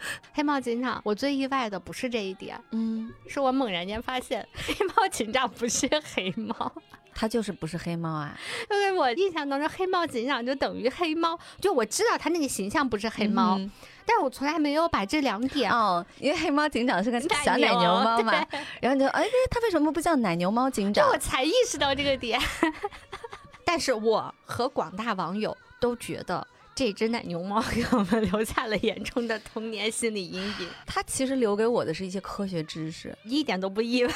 [0.32, 6.72] 黑猫警长，我最意外的不是这一点，嗯，是我猛然间发现黑猫警长不是黑猫。
[7.12, 8.34] 它就是不是黑猫啊？
[8.70, 13.70] 因为我印象当中黑猫警长就等于黑猫，就我知道他那个形象不是黑猫，嗯
[14.12, 15.70] 但我从来没有把这两点。
[15.70, 18.44] 哦，因为黑猫警长是个 小奶牛猫嘛，
[18.80, 21.18] 然后你就哎，他为什么不叫奶牛猫警长就我？
[21.18, 22.40] 才意识到这个点，
[23.64, 26.44] 但是我和广大网友都觉得
[26.80, 34.12] 这只奶牛猫 给我们留下了严重的童年心理阴影，它其实留给我的是一些科学知识，一点都不意外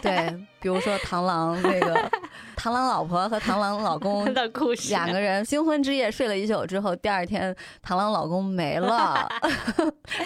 [0.00, 2.10] 对，比如说螳螂那个
[2.56, 4.88] 螳螂老婆和螳螂老公 的故事。
[4.88, 7.54] 两个人新婚之夜睡了一宿之后，第二天
[7.86, 9.28] 螳螂老公没了，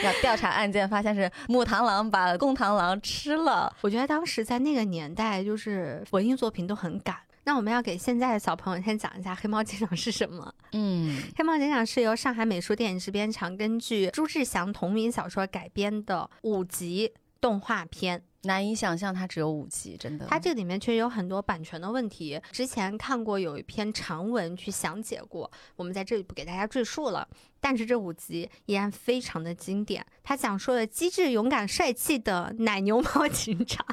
[0.04, 3.74] 要调查案件，发现是母螳螂把公螳螂吃了。
[3.80, 7.16] 我觉得当时在那个年代，就是文艺作品都很赶。
[7.46, 10.52] 那我们要给现在的小朋友先讲一下黑猫警长是什么。
[10.72, 18.24] 嗯，黑猫警长是由上海美术电影制片厂根据朱志祥同名小说改编的五集动画片。
[18.42, 20.26] 难以想象它只有五集，真的。
[20.26, 27.26] 它这里面确实有很多版权的问题，之前看过有一篇长文去详解过，我们在这里不给大家赘述了。
[27.60, 33.84] 但是这五集依然非常的经典，它讲述了机智、勇敢、帅气的奶牛猫警长，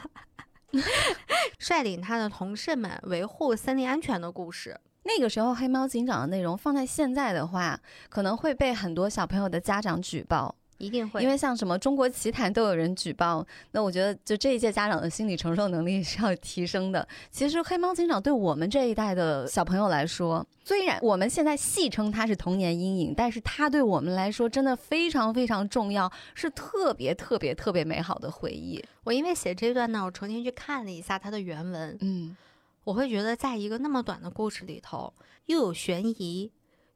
[1.59, 4.79] 率领他的同事们维护森林安全的故事。
[5.03, 13.45] 那个时候黑猫警长的内容放在现在的话，可能会被很多小朋友的家长举报，一定会，因为像什么中国奇谭都有人举报。
[13.71, 17.07] 那我觉得，就这一届家长的心理承受能力是要提升的。
[17.31, 28.83] 其实黑猫警长对我们这一代的小朋友来说，虽然我们现在戏称它是童年阴影，但是它对我们来说真的非常非常重要，是特别特别特别美好的回忆。
[29.03, 32.35] 我因为写这段呢，我重新去看了一下它的原文，嗯，
[32.83, 35.13] 我会觉得，在一个那么短的故事里头，
[35.45, 36.51] 又有悬疑，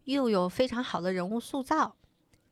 [0.06, 1.96] 又有非常好的人物塑造，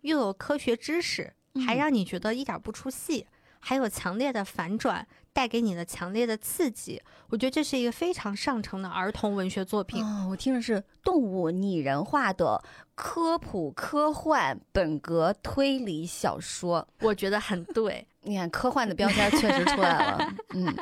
[0.05, 1.33] 又有科学知识，
[1.65, 3.25] 还嗯让你觉得一点不出戏，
[3.59, 7.01] 还有强烈的反转，带给你的强烈的刺激。
[7.29, 10.03] 我觉得这是一个非常上乘的儿童文学作品。
[10.03, 12.63] 哦，我听的是动物拟人化的
[12.93, 16.87] 科普科幻本格推理小说。
[17.01, 18.07] 我觉得很对。
[18.21, 20.33] 你看，科幻的标签确实出来了。
[20.53, 20.75] 嗯，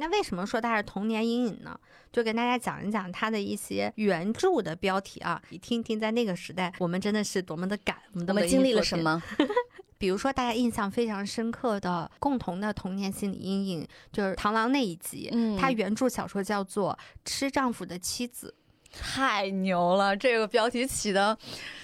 [0.00, 1.78] 那为什么说它是童年阴影呢？
[2.10, 8.82] 就跟大家讲一讲它的一些原著的标题啊，你听一听，在那个时代，我们真的是多么的赶，我们的文艺我们经历了？
[8.82, 9.22] 什么？
[9.98, 18.52] 比如说大家印象非常深刻的共同的童年心理阴影，就是螳螂那一集，嗯它原著小说叫做《吃丈夫的妻子》。
[18.90, 20.16] 太牛了！
[20.16, 21.36] 这个标题起的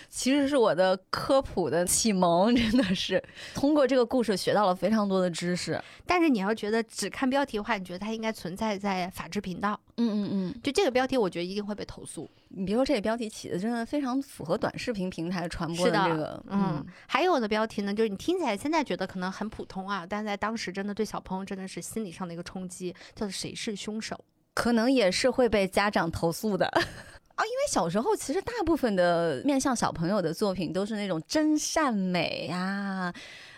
[0.09, 3.23] 其实是我的科普的启蒙，真的是
[3.55, 5.81] 通过这个故事学到了非常多的知识。
[6.07, 9.79] 但是你要觉得只看标题的话，你觉得它应该存在在法制频道？
[9.99, 12.29] 嗯嗯嗯，就这个标题，我觉得一定会被投诉。
[12.49, 24.19] 你别说这个标题起的真的非常符合短视频平台传播的这个，嗯，还有的标题呢，就是你听起来现在觉得可能很普通啊，但在当时真的对小朋友真的是心理上的一个冲击，叫做谁是凶手？
[24.57, 26.67] 可能也是会被家长投诉的。
[26.69, 33.13] 啊，因为小时候其实大部分的面向小朋友的作品都是那种真善美呀、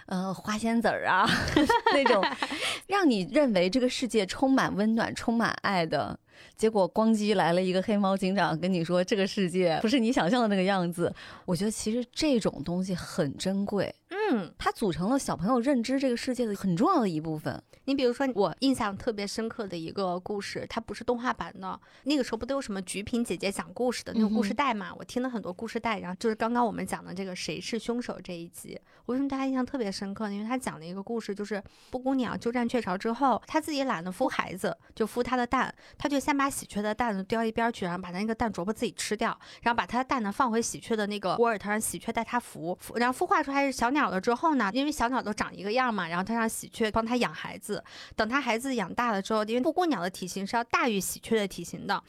[0.06, 1.24] 呃，花仙子儿啊
[1.94, 2.20] 那种，
[2.88, 6.18] 让你认为这个世界充满温暖、充满爱的。
[6.56, 11.14] 结果咣叽来了一个黑猫警长，跟你说这个世界不是你想象的那个样子。
[11.44, 17.62] 我觉得其实这种东西很珍贵，嗯，它组成了小朋友认知这个世界的很重要的一部分。
[17.84, 21.80] 你比如说，我印象特别深刻的一个故事，它不是动画版的。
[22.04, 24.94] 那个时候不都有什么橘萍姐姐讲故事的那种故事带嘛？
[24.98, 30.34] 我听了很多故事带，然后就是刚刚我们讲的这个谁是凶手这一集，为什么大家印象特别深刻呢？
[30.34, 42.76] 因为他讲了一个故事，就是布谷鸟鸠占鹊巢之后，他自己懒得孵孩子，就孵他的蛋，他就先把喜鹊的蛋呢叼一边去，然后把他那个蛋啄破自己吃掉，然后把他的蛋呢放回喜鹊的那个窝里头，让喜鹊带它孵。
[42.78, 47.82] 孵然后孵化出来是小鸟了之后呢，因为小鸟都长一个样嘛，然后他让喜鹊帮他养孩子。
[48.14, 52.00] 等他孩子养大了之后，因为布谷鸟的体型是要大于喜鹊的体型的，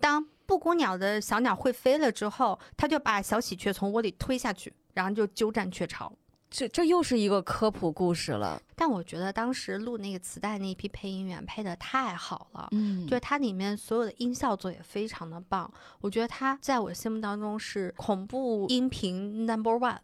[0.00, 6.10] 当布谷鸟的小鸟会飞了之后，他就把小喜鹊从窝里推下去，然后就鸠占鹊巢。
[6.50, 8.62] 这这又是一个科普故事了。
[8.76, 12.68] 但我觉得当时录那个磁带那一批配音员配的太好了。
[12.70, 15.68] 嗯就是它里面所有的音效做也非常的棒，
[16.00, 19.98] 我觉得它在我心目当中是恐怖音频 number one。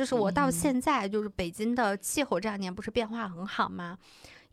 [0.00, 3.98] 就是我到嗯现在，就是北京的气候这两年不是变化很好吗？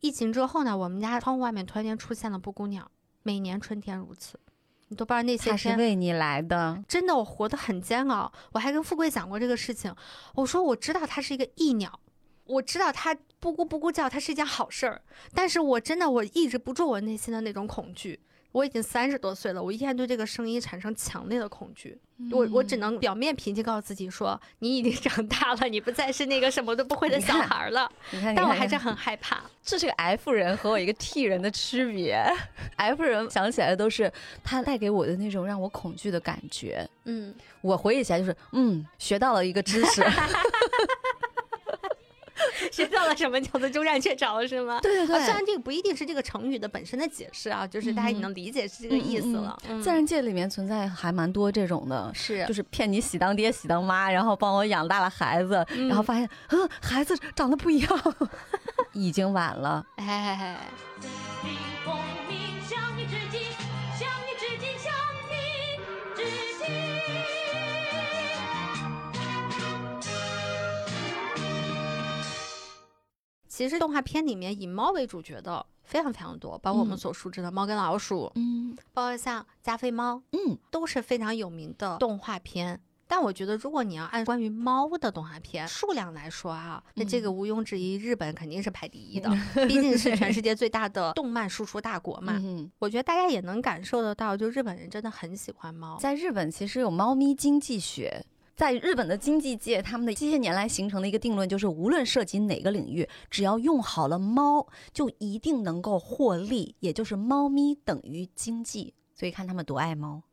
[0.01, 2.91] 疫情之后呢，我们家窗户外面突然间出现了布谷鸟，
[3.23, 4.37] 每年春天如此。
[4.89, 6.83] 你都不知道那些他是为你来的。
[6.85, 8.29] 真的，我活得很煎熬。
[8.51, 9.95] 我还跟富贵讲过这个事情，
[10.35, 11.97] 我说我知道它是一个异鸟，
[12.43, 15.01] 我知道它布谷布谷叫，它是一件好事儿，
[15.33, 18.19] 但是我真的我抑制不住我内心的那种恐惧。
[18.57, 21.95] 我已经三十多岁了，我依然对这个声音产生强烈的恐惧。
[22.31, 27.87] 我我只能表面平静告诉自己说，你已经长大了，你不再是那个什么都不会的小孩了。
[28.09, 29.43] 你看，但我还是很害怕。
[29.61, 32.19] 这是个 F 人和我一个 T 人的区别。
[32.77, 34.11] F 人想起来的都是
[34.43, 40.03] 他带给我的那种让我恐惧的感觉，嗯，我回忆起来就是嗯，学到了一个知识。
[42.71, 44.79] 学到了什么叫做鸠占鹊巢是吗？
[44.81, 49.57] 对对啊虽然这个不一定是这个成语的本身的解释啊，就是大家也能理解是这个意思了。
[49.69, 52.11] 嗯自然界里面存在还蛮多这种的。
[52.13, 58.15] 是就是骗你喜当爹喜当妈，然后帮我养大了孩子，然后发现，嗯，孩子长得不一样，
[58.93, 59.85] 已经晚了。
[59.97, 60.57] 哎，
[73.57, 82.79] 其实动画片里面以猫为主角的非常非常多，包括我们嗯所熟知的《猫跟老鼠》，嗯包括像加菲猫，嗯，都是非常有名的动画片。
[83.07, 89.27] 但我觉得，如果你要按关于猫的动画片数量来说啊，那这个毋庸置疑，日本肯定是排第一的，
[89.67, 92.39] 毕竟是全世界最大的动漫输出大国嘛。
[92.39, 95.97] 嗯我觉得大家也能感受得到，就日本人真的很喜欢猫。
[95.97, 98.23] 在日本其实有猫咪经济学。
[98.57, 108.95] 在日本的经济界，他们的这些年来形成的一个定论就是，无论涉及哪个领域，只要用好了猫，就一定能够获利，也就是猫咪等于经济。
[109.13, 110.23] 所以看他们多爱猫，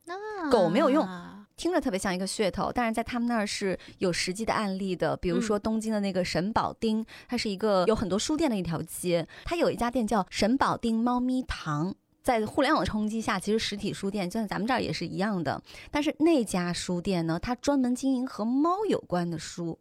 [0.51, 5.15] 狗没有用啊听着特别像一个噱头，但是在他们那儿是有实际的案例的。
[5.19, 11.95] 比如说东京的那个神保町，它是一个有很多书店的一条街，它有一家店叫神保町猫咪堂。
[12.25, 15.63] 在互联网冲击下，其实实体书店就像咱们这儿也是一样的。
[15.91, 19.79] 但是那家书店呢，它专门经营和猫有关的书，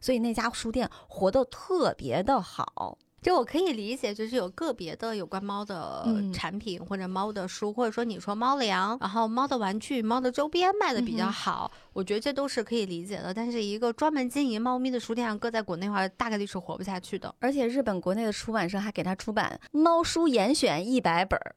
[0.00, 2.98] 所以那家书店活得特别的好。
[3.24, 13.32] 就我可以理解，就是有个别的有关猫的嗯产品或者猫的书，或者说你说猫粮，然后猫的玩具、猫的周边卖的比较好，我觉得这都是可以理解的。
[13.32, 17.34] 但是一个专门经营猫咪的书店，搁在国内的话，大概率是活不下去的。
[17.40, 21.56] 而且日本国内的出版社还给他出版猫书严选一百本儿，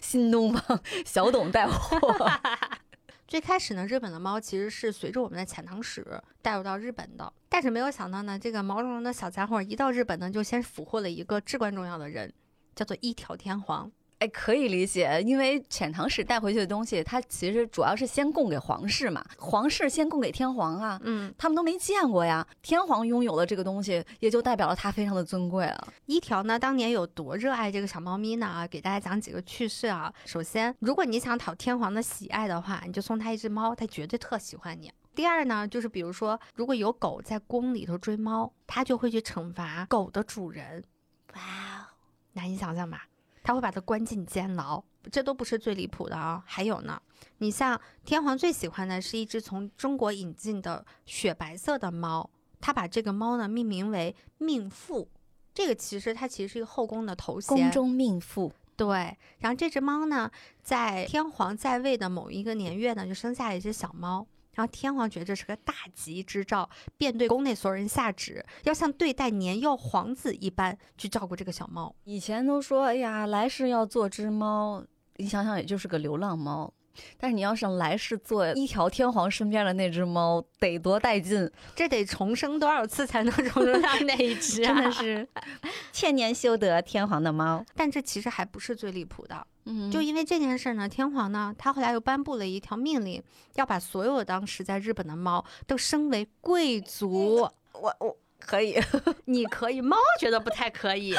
[0.00, 2.30] 新东方小董带货。
[3.30, 6.04] 最开始呢，日本的猫其实是随着我们的遣唐使
[6.42, 12.32] 带入到日本的，但是没有想到呢，这个毛茸茸的小家伙一到日本呢，就先俘获了一个至关重要的人，
[12.74, 13.92] 叫做一条天皇。
[14.20, 22.46] 哎，可以理解，因为遣唐使带回去的东西，它其实主要是先供给皇室嘛，皇室先供给天皇啊，嗯，他们都没见过呀。
[22.60, 25.88] 天皇拥有了这个东西，也就代表了他非常的尊贵了。
[26.04, 28.46] 一条呢，当年有多热爱这个小猫咪呢？
[28.46, 30.12] 啊，给大家讲几个趣事啊。
[30.26, 34.92] 首先，如果你想讨天皇的喜爱的话，你就送他一只猫，他绝对特喜欢你。
[35.14, 40.84] 第二呢，就是比如说，如果有狗在宫里头追猫，他就会去惩罚狗的主人。
[41.32, 41.88] 哇哦，
[42.34, 43.06] 难以想象吧？
[43.42, 46.42] 他会把它关进监牢，这都不是最离谱的啊！
[46.46, 47.00] 还有呢，
[47.38, 52.28] 你像天皇最喜欢的是一只从中国引进的雪白色的猫，
[52.60, 55.08] 他把这个猫呢命名为命妇。
[55.52, 58.52] 这个其实它其实是一个后宫的头衔，宫中命妇。
[58.76, 59.16] 对。
[59.38, 60.30] 然后这只猫呢，
[60.62, 64.26] 在天皇在位的某一个年月呢，就生下了一只小猫。
[64.60, 71.94] 然后天皇觉得这是个大吉之兆，便对宫内所有人下旨，要像对待年幼皇子一般去照顾这个小猫。
[72.04, 74.84] 以前都说，哎呀，来世要做只猫，
[75.16, 76.70] 你想想，也就是个流浪猫。
[77.18, 81.50] 但是你要是来世做一条天皇身边的那只猫，得多带劲！
[81.74, 84.72] 这得重生多少次才能重生到那一只、啊？
[84.74, 85.28] 真的是
[85.92, 87.64] 千年修得天皇的猫。
[87.74, 93.22] 但这其实还不是最离谱的，嗯就因为这件事呢，天皇呢，他后来又颁布了一条命令，
[93.54, 97.48] 要把所有当时在日本的猫都升为贵族。
[97.72, 98.78] 我我可以，
[99.26, 101.14] 你可以，猫觉得不太可以，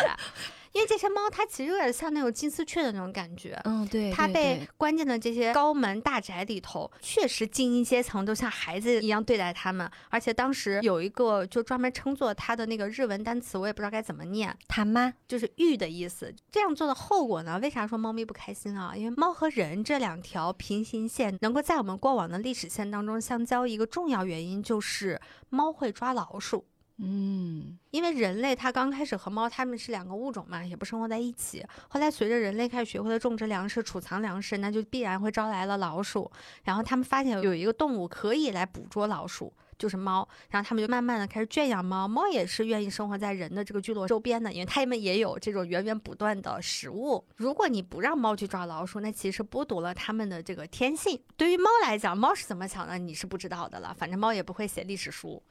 [0.73, 3.59] 因为这些猫它其实有点像那种金丝雀的那种感觉。
[3.65, 9.89] 嗯，对，它对被关进了这些高门大宅里头，确实精英阶层都像孩子一样对待它们。
[10.09, 16.33] 而且当时有一个就专门称作它的那个日文单词，我也不知道该怎么念，它妈，就是“玉”的意思。
[16.51, 17.59] 这样做的后果呢？
[17.61, 18.93] 为啥说猫咪不开心啊？
[18.95, 25.19] 因为猫和人这两条平行线能够在我们过往的历史线当中相交，一个重要原因就是
[25.49, 26.65] 猫会抓老鼠。
[26.97, 31.65] 嗯，因为人类它刚开始和猫它们是两个物种嘛，也不生活在一起。
[31.89, 36.31] 后来随着人类开始学会了种植粮食、储藏粮食，那就必然会招来了老鼠。
[36.63, 40.27] 然后他们发现有一个动物可以来捕捉老鼠，就是猫。
[40.49, 47.25] 然后他们就慢慢的开始圈养猫，猫也是愿意生活在人的这个聚落周边的，因为他们也有这种源源不断的食物。
[47.37, 51.19] 如果你不让猫去抓老鼠，那其实剥夺了它们的这个天性。
[51.35, 53.91] 对于猫来讲，猫是怎么想的，你是不知道的了。
[53.97, 55.41] 反正猫也不会写历史书。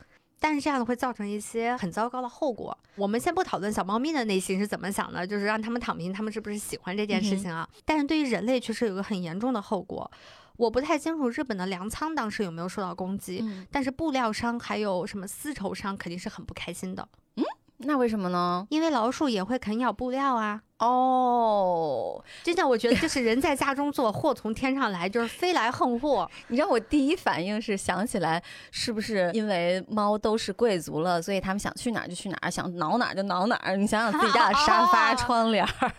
[0.40, 2.76] 但是这样会造成一些很糟糕的后果。
[2.96, 7.68] 我们先不讨论小猫咪的内心是怎么想的，就是让它们躺平，它们是不是喜欢这件事情啊？
[7.84, 10.10] 但是对于人类确实有个很严重的后果。
[10.56, 17.44] 我不太清楚日本的粮仓当时有没有受到攻击，嗯但是布料商还有什么丝绸商肯定是很不开心的，嗯
[17.78, 18.66] 那为什么呢？
[18.68, 20.62] 因为老鼠也会啃咬布料啊。
[20.80, 26.28] 哦， 真的，我觉得就是人在家中坐， 祸从天上来，就是飞来横祸。
[26.48, 33.76] 你知道我第一反应是想起来，是不是因为猫都是贵族了，所以他们想去哪儿就去哪儿，想挠哪儿就挠哪儿？
[33.76, 35.92] 你想想自己家的沙发、 哦窗帘儿，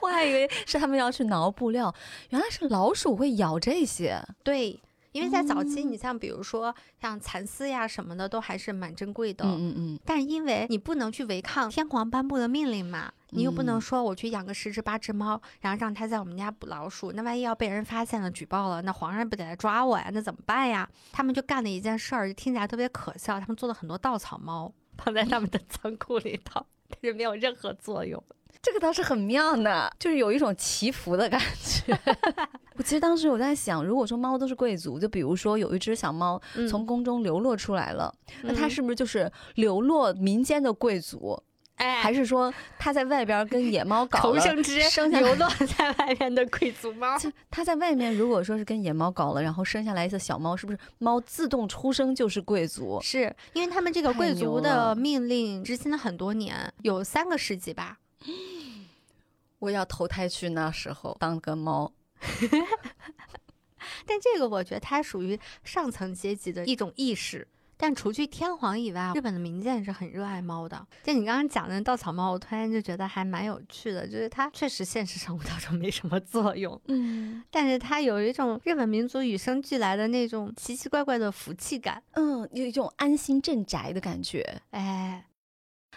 [0.00, 1.94] 我还以为是他们要去挠布料，
[2.30, 4.18] 原来是老鼠会咬这些。
[4.42, 4.80] 对，
[5.12, 9.44] 因为在早期，你像比如说像蚕丝呀什么的，都还是蛮珍贵的。
[9.44, 20.10] 嗯嗯但是因为你不能去违抗天皇颁布的命令嘛，你又不能嗯说我去养个十只八只猫，然后让它在我们家捕老鼠，那万一要被人发现了举报了，那皇上不得来抓我呀？
[20.12, 20.88] 那怎么办呀？
[21.12, 28.22] 他们就干了一件事儿，听起来特别可笑，他们做了很多稻草猫，放在他们的 仓库里头，但是没有任何作用。
[28.62, 31.96] 这个倒是很妙呢，就是有一种祈福的感觉。
[32.76, 38.12] 我其实当时我在想，如果说猫都是贵族，就比如说有一只小猫嗯从宫中流落出来了，
[38.42, 41.40] 那它嗯是不是就是流落民间的贵族？
[41.76, 44.40] 哎还是说他在外边跟野猫搞投 了？
[44.40, 47.18] 生之生下来流落在外面的贵族猫？
[47.18, 52.98] 就它在外面，如果说是跟野猫搞了，然后生下来一次小猫，是不是猫自动出生就是贵族？
[53.02, 57.98] 是因为他们这个贵族的命令执行了很多年，有三个世纪吧。
[59.58, 61.92] 我要投胎去那时候当个猫。
[64.06, 67.46] 但这个我觉得它属于上层阶级的一种意识。
[67.76, 70.86] 但除去天皇以外，日本的民间是很热爱猫的。
[71.02, 82.02] 就你刚刚讲的稻草猫，我突然就觉得还蛮有趣的，就是它确实现实生活当中没什么作用，嗯但是它有一种日本民族与生俱来的那种奇奇怪怪的福气感。
[82.12, 84.62] 嗯，有一种安心镇宅的感觉。
[84.70, 85.26] 哎，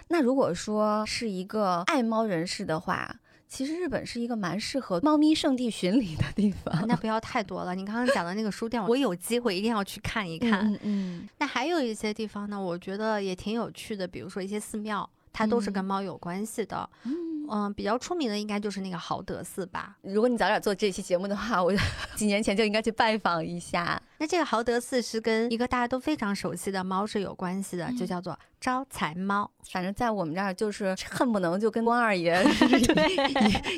[0.09, 3.19] 那如果说是一个爱猫人士的话，
[3.49, 6.87] 其实日本是一个蛮适合猫咪圣地巡礼的地方。
[6.87, 7.73] 那不要太多了。
[7.73, 10.71] 你刚刚讲的那个书店， 我有机会一定要去看一看。
[10.71, 16.89] 嗯嗯那还有一些地方呢，我觉得也挺有趣的，比如说一些寺庙，它都是跟嗯猫有关系的。
[17.03, 17.13] 嗯。
[17.51, 19.97] 嗯，比较出名的应该就是那个豪德寺吧。
[20.03, 21.73] 如果你早点做这期节目的话，我
[22.15, 23.99] 几年前就应该去拜访一下。
[24.19, 29.49] 那这个豪德寺是跟一个大家都非常熟悉的猫是有关系的，就嗯叫做招财猫。
[29.71, 32.65] 反正在我们这儿就是恨不能就跟关二爷 是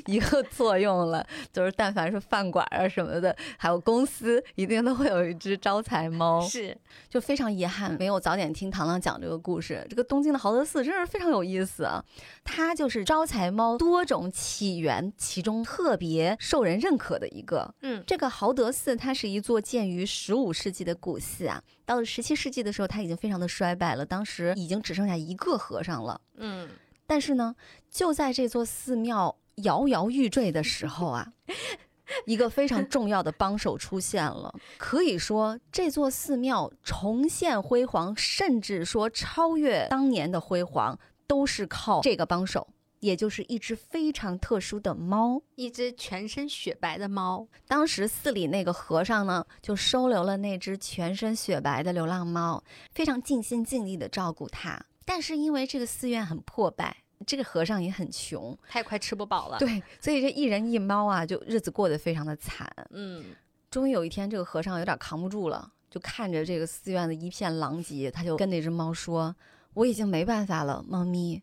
[0.08, 6.42] 一一个作用了，就是但凡是饭馆啊什么的，还有公司，一定都会有一只招财猫。
[6.42, 6.76] 是，
[7.08, 9.86] 就非常遗憾没有早点听糖糖讲这个故事。
[9.90, 12.04] 这个东京的豪德寺真是非常有意思啊！
[12.44, 17.72] 它就是招财猫多种起源其中特别受人认可的一个。
[17.82, 26.20] 嗯，这个豪德寺它是一座建于十五世纪的古寺啊，到了十七世纪的时候，它已经非常的衰败了，当时已经只剩下一个和尚了。
[26.38, 26.70] 嗯，
[27.08, 27.56] 但是呢，
[27.90, 31.34] 就在这座寺庙摇摇欲坠的时候啊，
[32.26, 34.54] 一个非常重要的帮手出现了。
[34.78, 42.68] 可以说，这座寺庙重现辉煌，甚至说超越当年的辉煌，都是靠这个帮手，
[43.02, 45.42] 也就是一只非常特殊的猫。
[45.56, 47.46] 一只全身雪白的猫。
[47.68, 54.82] 当时寺里那个和尚呢，就收留了那只全身雪白的流浪猫，非常尽心尽力的照顾它。
[55.04, 56.96] 但是因为这个寺院很破败，
[57.28, 62.72] 这个和尚也很穷，他也快吃不饱了。，对，所以这一人一猫啊，就日子过得非常的惨。
[62.92, 63.26] 嗯，
[63.70, 69.36] 终于有一天，这个和尚有点扛不住了，就看着这个寺院的一片狼藉，他就跟那只猫说
[69.74, 71.42] ：“我已经没办法了，猫咪，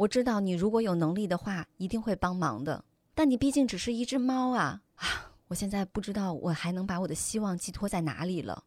[0.00, 2.82] 我知道你如果有能力的话，一定会帮忙的。
[3.14, 5.30] 但你毕竟只是一只猫啊啊！
[5.48, 8.64] 我现在不知道我还能把我的希望寄托在哪里了。”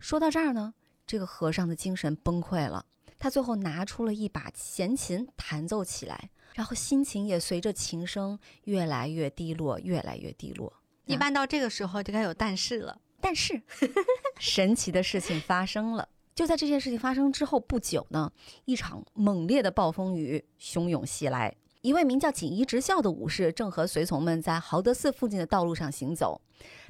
[0.00, 0.72] 说到这儿呢，
[1.06, 2.86] 这个和尚的精神崩溃了。
[3.18, 10.72] 他最后拿出了一把弦琴，弹奏起来，然后心情也随着琴声越来越低落，越来越低落。
[11.04, 12.98] 一般到这个时候就该有但是了。
[13.20, 13.60] 但是，
[14.40, 16.08] 神奇的事情发生了。
[16.36, 18.30] 就在这件事情发生之后不久呢，
[18.66, 21.56] 一场猛烈的暴风雨汹涌袭来。
[21.80, 26.38] 一位名叫锦衣直孝的武士正和随从们在豪德寺附近的道路上行走，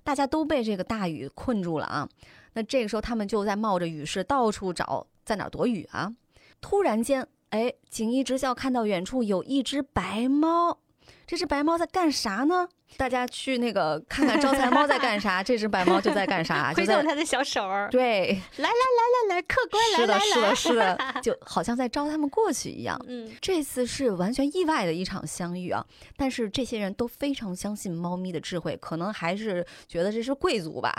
[0.02, 2.08] 大家都被这个大雨困住了啊。
[2.54, 6.12] 那这个时候，他们就在冒着雨势到处找在哪儿躲雨啊。
[6.60, 10.78] 突然间，哎，锦衣直孝看到远处有一只白猫，
[11.24, 12.68] 这只白猫在干啥呢？
[12.96, 22.98] 大家去那个看看招财猫在干啥， 这只白猫就在干啥， 就在挥动他的小手儿，对，来来来来来，客官来是的，是的，是的， 就好像在招他们过去一样。
[23.08, 25.84] 嗯，这次是完全意外的一场相遇啊！
[26.16, 30.94] 但是这些人都非常相信猫咪的智慧，可能还是觉得这是贵族吧，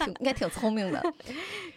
[0.00, 1.02] 挺应该挺聪明的。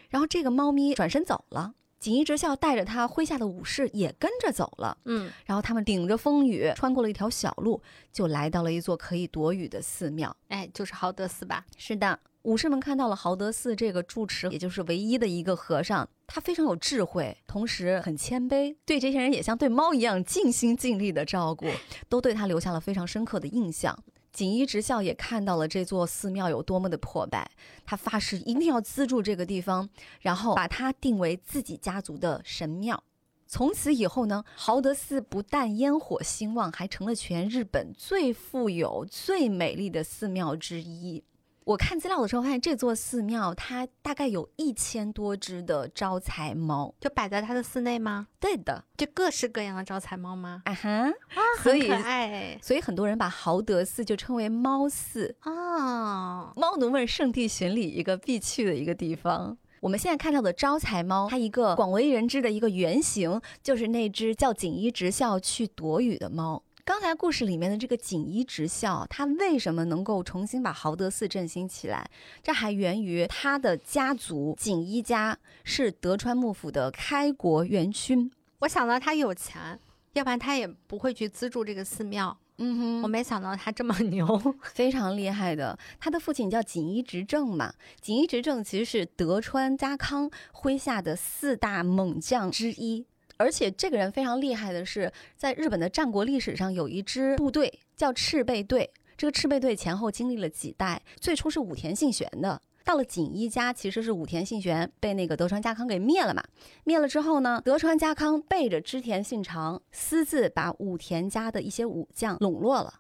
[0.09, 1.74] 然后这个猫咪转身走了，
[2.04, 4.97] 锦衣直孝带着他麾下的武士也跟着走了。
[5.06, 7.82] 嗯，然后他们顶着风雨穿过了一条小路，
[8.12, 10.36] 就来到了一座可以躲雨的寺庙。
[10.49, 11.66] 哎，就是豪德寺吧？
[11.78, 21.68] 是的，武士们看到了豪德寺这个住持，也就是唯一的一个和尚，他非常有智慧，同时很谦卑，对这些人也像对猫一样尽心尽力的照顾，
[22.10, 23.97] 都对他留下了非常深刻的印象。
[24.34, 27.52] 锦衣直校也看到了这座寺庙有多么的破败，
[27.86, 29.88] 他发誓一定要资助这个地方，
[30.22, 33.04] 然后把它定为自己家族的神庙。
[33.46, 41.24] 从此以后呢，豪德寺不但烟火兴旺，还成了全日本最富有、最美丽的寺庙之一。
[41.66, 46.93] 我看资料的时候发现，这座寺庙它大概有一千多只的招财猫。
[46.99, 48.28] 就摆在它的寺内吗？
[48.39, 50.61] 对的，就各式各样的招财猫吗？
[50.66, 51.14] 啊哈，
[51.61, 56.51] 所以很可爱所以很多人把豪德寺就称为猫寺，哦。
[56.57, 59.57] 猫奴们圣地巡礼一个必去的一个地方。
[59.80, 66.64] 我们现在看到的招财猫，它一个广为人知的一个原型，就是那只叫锦衣直孝去躲雨的猫。
[66.86, 72.10] 刚才故事里面的这个锦衣直孝，他为什么能够重新把豪德寺振兴起来？
[72.42, 78.30] 这还源于他的家族锦衣家是德川幕府的开国元勋。
[78.60, 79.80] 我想到他有钱，
[80.12, 82.38] 要不然他也不会去资助这个寺庙。
[82.58, 84.54] 嗯哼我没想到他这么牛。
[84.74, 85.80] 非常厉害的。
[86.02, 93.06] 他的父亲叫锦衣执政嘛，锦衣执政其实是德川家康麾下的四大猛将之一。
[93.38, 98.90] 而且这个人非常厉害的是，在日本的战国历史上有一支部队叫赤备队。
[99.16, 106.44] 这个赤备队前后经历了几代，最初是武田信玄的，到了锦衣家其实是武田信玄被那个德川家康给灭了嘛。
[106.84, 112.96] 灭了之后呢，德川家康背着织田信长，私自把武田家的一些武将笼络了。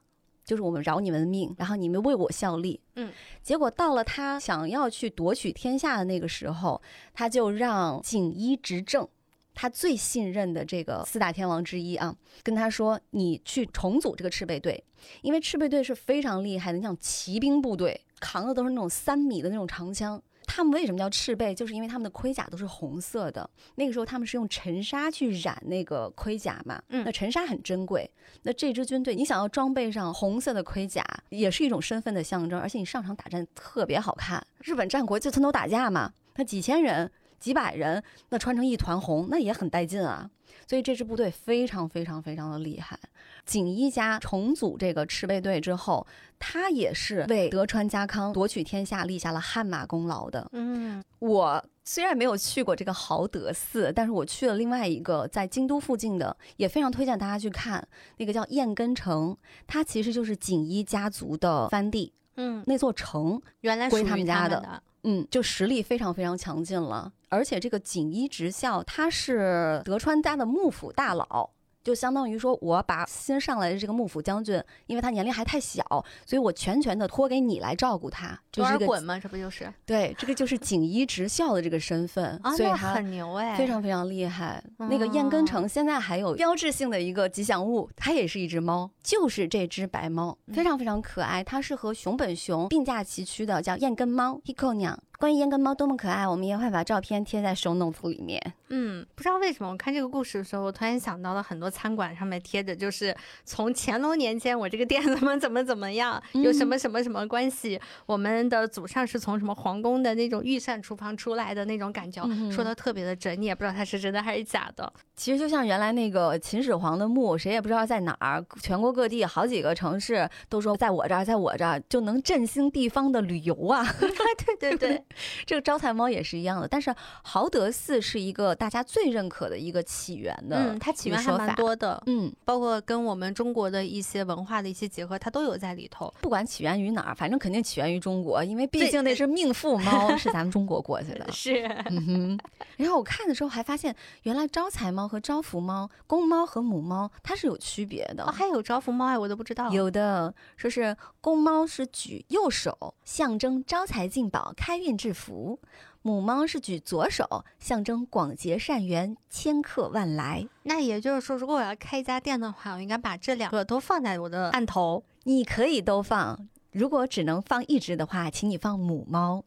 [0.45, 2.79] 就是我们饶你们的命，然后你们为我效力。
[2.95, 3.09] 嗯，
[3.41, 6.81] 结果到了他想要去夺取天下的那个时候，
[7.13, 9.07] 他就让锦衣执政，
[9.53, 14.83] 他最信任的这个四大天王之一啊，跟他说：“你去重组这个赤备队，
[15.21, 21.55] 因为赤备队是非常厉害的，你像骑兵部队，扛的都是那种三米的那种长枪。”他们为什么叫赤背？
[21.55, 23.49] 就是因为他们的盔甲都是红色的。
[23.75, 28.07] 那个时候他们是用尘沙去染那个盔甲嘛，嗯那尘沙很珍贵。
[28.41, 34.45] 那这支军队，你想要装备上红色的盔甲，也是一种身份的象征，而且你上场打战特别好看。
[34.59, 37.09] 日本战国就村头打架嘛，那几千人、
[37.43, 40.29] 几百人，那穿成一团红，那也很带劲啊。
[40.65, 42.97] 所以这支部队非常非常非常的厉害。
[43.45, 46.07] 锦衣家重组这个赤背队之后，
[46.39, 50.47] 他也是为德川家康夺取天下立下了汗马功劳的。
[50.53, 57.85] 嗯我虽然没有去过这个豪德寺，但是我去了另外一个在京都附近的，也非常推荐大家去看，
[58.17, 59.35] 那个叫燕根城，
[59.67, 67.11] 它其实就是锦衣家族的藩地，嗯，那座城原来归他们家的的，嗯，就实力非常非常强劲了。
[67.29, 71.49] 而且这个锦衣直校，他是德川家的幕府大佬，
[71.83, 75.83] 就相当于说，我把新上来的这个幕府将军，因为他年龄还太小，
[76.25, 84.63] 所以我全权的托给你来照顾他，就多是这个尔衮嘛，这不就是对，这个就是锦衣直校的这个身份，所以他很牛哎，非常非常厉害。
[84.77, 91.43] 那个燕根哦城现在还有标志性的一个吉祥物，它也是一只猫，就是这只白猫，嗯非常非常可爱。
[91.43, 94.97] 它是和熊本熊并驾齐驱的，叫燕根猫 Hiko 娘。
[95.23, 98.41] 关于烟根猫多么可爱，我们也会把照片贴在 show notes 里面。
[98.67, 103.15] 嗯，不知道为什么，我看这个故事的时候，我突然想到了很多餐馆上面贴着，就是
[103.45, 114.91] 从乾隆年间我这个店怎么怎么怎么样， 有什么什么什么关系，我们的祖上是从什么皇宫的那种御膳厨房出来的那种感觉，嗯说的特别的真，你也不知道它是真的还是假的。
[115.15, 123.87] 其实就像原来那个秦始皇的墓，谁也不知道在哪儿，全国各地好几个城市都说在我这儿，在我这儿，就能振兴地方的旅游啊。
[123.99, 125.03] 对 对对，
[125.45, 131.53] 这个招财猫也是一样的，但是豪德寺是一个大家最认可的一个起源的，嗯，它起源还蛮。
[131.53, 136.11] 多的，嗯，包括跟我们中国的一些文化的一些结合，它都有在里头。
[136.19, 141.27] 不管起源于哪儿，反正肯定起源于中国，因为毕竟那是命妇猫是咱们中国过去的。
[141.31, 142.39] 是，嗯哼，
[142.77, 148.23] 然后我看的时候还发现，原来招财猫和招福猫、公猫和母猫它是有区别的。
[148.23, 149.69] 哦，还有招福猫哎，我都不知道。
[149.69, 155.59] 有的说是公猫是举右手，象征招财进宝、开运致福；
[156.01, 160.47] 母猫是举左手，象征广结善缘、千客万来。
[160.63, 165.03] 那也就是说，如果我要开一家店的话，我应该把这两个都放在我的案头。
[165.25, 169.43] 你可以都放，如果只能放一只的话，请你放母猫，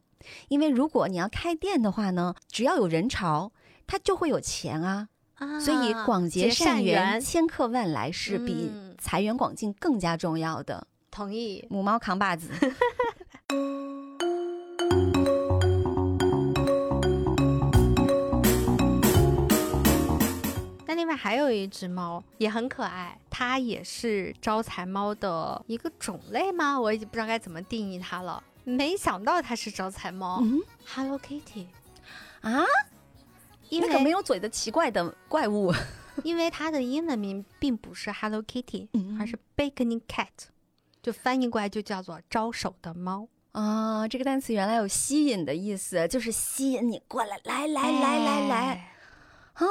[0.48, 3.50] 因为如果你要开店的话呢，只要有人潮，
[3.86, 5.08] 它就会有钱啊。
[5.36, 10.86] 啊所以广结结善善缘、千客万来是比嗯财源广进更加重要的。
[11.10, 11.66] 同意。
[11.70, 12.50] 母猫扛把子，
[20.96, 26.80] 另外还有一只猫也很可爱，它也是招财猫的一个种类吗？
[26.80, 28.42] 我已经不知道该怎么定义它了。
[28.64, 31.66] 没想到它是招财猫、嗯 h e l l o Kitty，
[32.40, 32.64] 啊，
[33.68, 35.72] 因那个没有嘴的奇怪的怪物。
[36.24, 40.28] 因为它的英文名并不是 Hello Kitty，、嗯而是 Baconing Cat，
[41.02, 43.28] 就翻译过来就叫做招手的猫。
[43.52, 48.92] 啊，这个单词原来有吸引的意思，就是吸引你过来，来来来来来哎
[49.56, 49.66] 啊！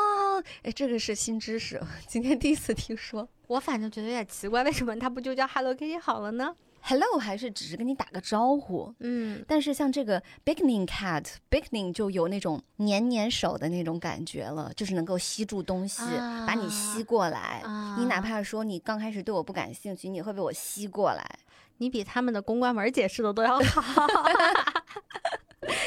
[0.63, 3.27] 哎，这个是新知识，今天第一次听说。
[3.47, 16.01] 我反正觉得有点奇怪，为什么它不就叫 Hello Kitty 好了呢？Hello 还是只是跟你打个招呼，嗯，但是像这个 Bickening Cat，Bickening 就有那种黏黏手的那种感觉了，就是能够吸住东西，
[16.47, 17.61] 把你吸过来。
[17.63, 21.39] 啊你哪怕说你刚开始对我不感兴趣，你会被我吸过来。
[21.77, 23.83] 你比他们的公关文解释的都要好。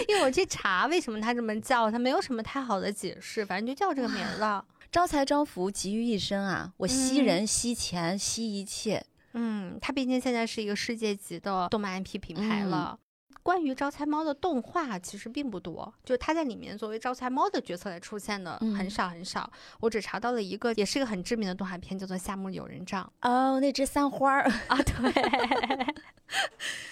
[0.09, 4.65] 因为我去查为什么它这么叫，它没有什么太好的解释，反正就叫这个名儿了。
[4.91, 6.73] 招财招福，集于一身啊！
[6.79, 9.05] 我吸嗯人、吸钱、吸一切。
[9.35, 12.99] 嗯，它毕竟现在是一个世界级的动漫 IP 品牌了。
[13.43, 19.51] 关于招财猫的动画其实并不多，就是它在里面作为招财猫的角色来出现的嗯很少很少。
[19.81, 24.79] 我只查到了一个，也是一个很知名的动画片，叫做《夏目友人帐哦，那只三花儿，》啊。
[24.83, 25.83] 对，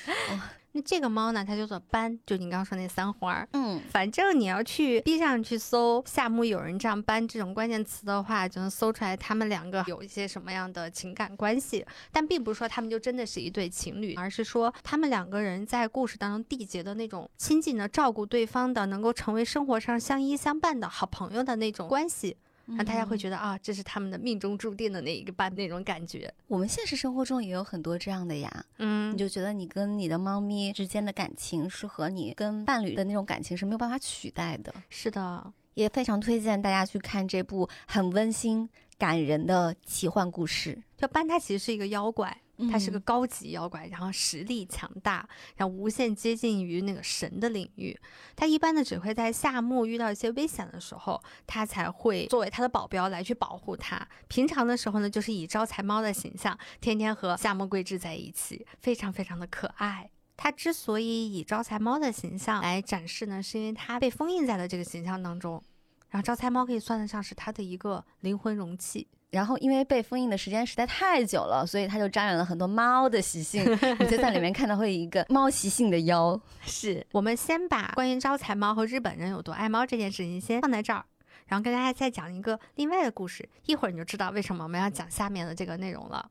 [0.76, 3.48] 那这个猫呢，它叫做斑，就你刚刚说那三花儿。
[3.52, 11.82] 嗯，反正你要去 B 上去搜“夏目友人帐斑”这种关键词的话，就能搜出来他们两个有一些什么样的情感关系。
[12.12, 22.36] 但并不是说他们就真的是一对情侣，而是说他们两个人在故事当中缔结的那种亲近的照顾对方的，能够成为生活上相依相伴的好朋友的那种关系，
[22.66, 26.32] 让大家会觉得啊，这是他们的命中注定的那一个伴那种感觉。
[26.48, 28.64] 我们现实生活中也有很多这样的呀。
[28.78, 34.74] 嗯你就觉得你跟你的猫咪之间的感情是和你跟伴侣的那种感情是没有办法取代的。
[34.90, 40.82] 是的，也非常推荐大家去看这部很温馨、感人的奇幻故事。
[40.96, 42.36] 就班他其实是一个妖怪，
[42.70, 47.98] 它是个嗯高级妖怪，然后实力强大，然后无限接近于那个神的领域。
[48.34, 54.06] 它一般呢只会在夏目遇到一些危险的时候，它才会作为他的保镖来去保护他。
[54.28, 60.10] 平常的时候呢，就是以招财猫的形象，天天和夏目贵志在一起，非常非常的可爱。
[60.36, 65.62] 它之所以以招财猫的形象来展示呢，是因为它被封印在了这个形象当中。
[66.10, 69.08] 然后招财猫可以算得上是它的一个灵魂容器。
[69.30, 73.64] 然后因为被封印的时间实在太久了，所以它就沾染了很多猫的习性。
[73.98, 76.40] 你就在里面看到会有一个猫习性的妖。
[76.62, 81.04] 是我们先把关于招财猫和日本人有多爱猫这件事情先放在这儿，
[81.46, 83.48] 然后跟大家再讲一个另外的故事。
[83.66, 86.30] 一会儿你就知道为什么我们要讲下面的这个内容了。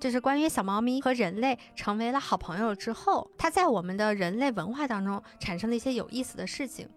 [0.00, 6.88] 这是关于小猫咪和人类成为了好朋友之后，它在我们的人类文化当中产生了一些有意思的事情。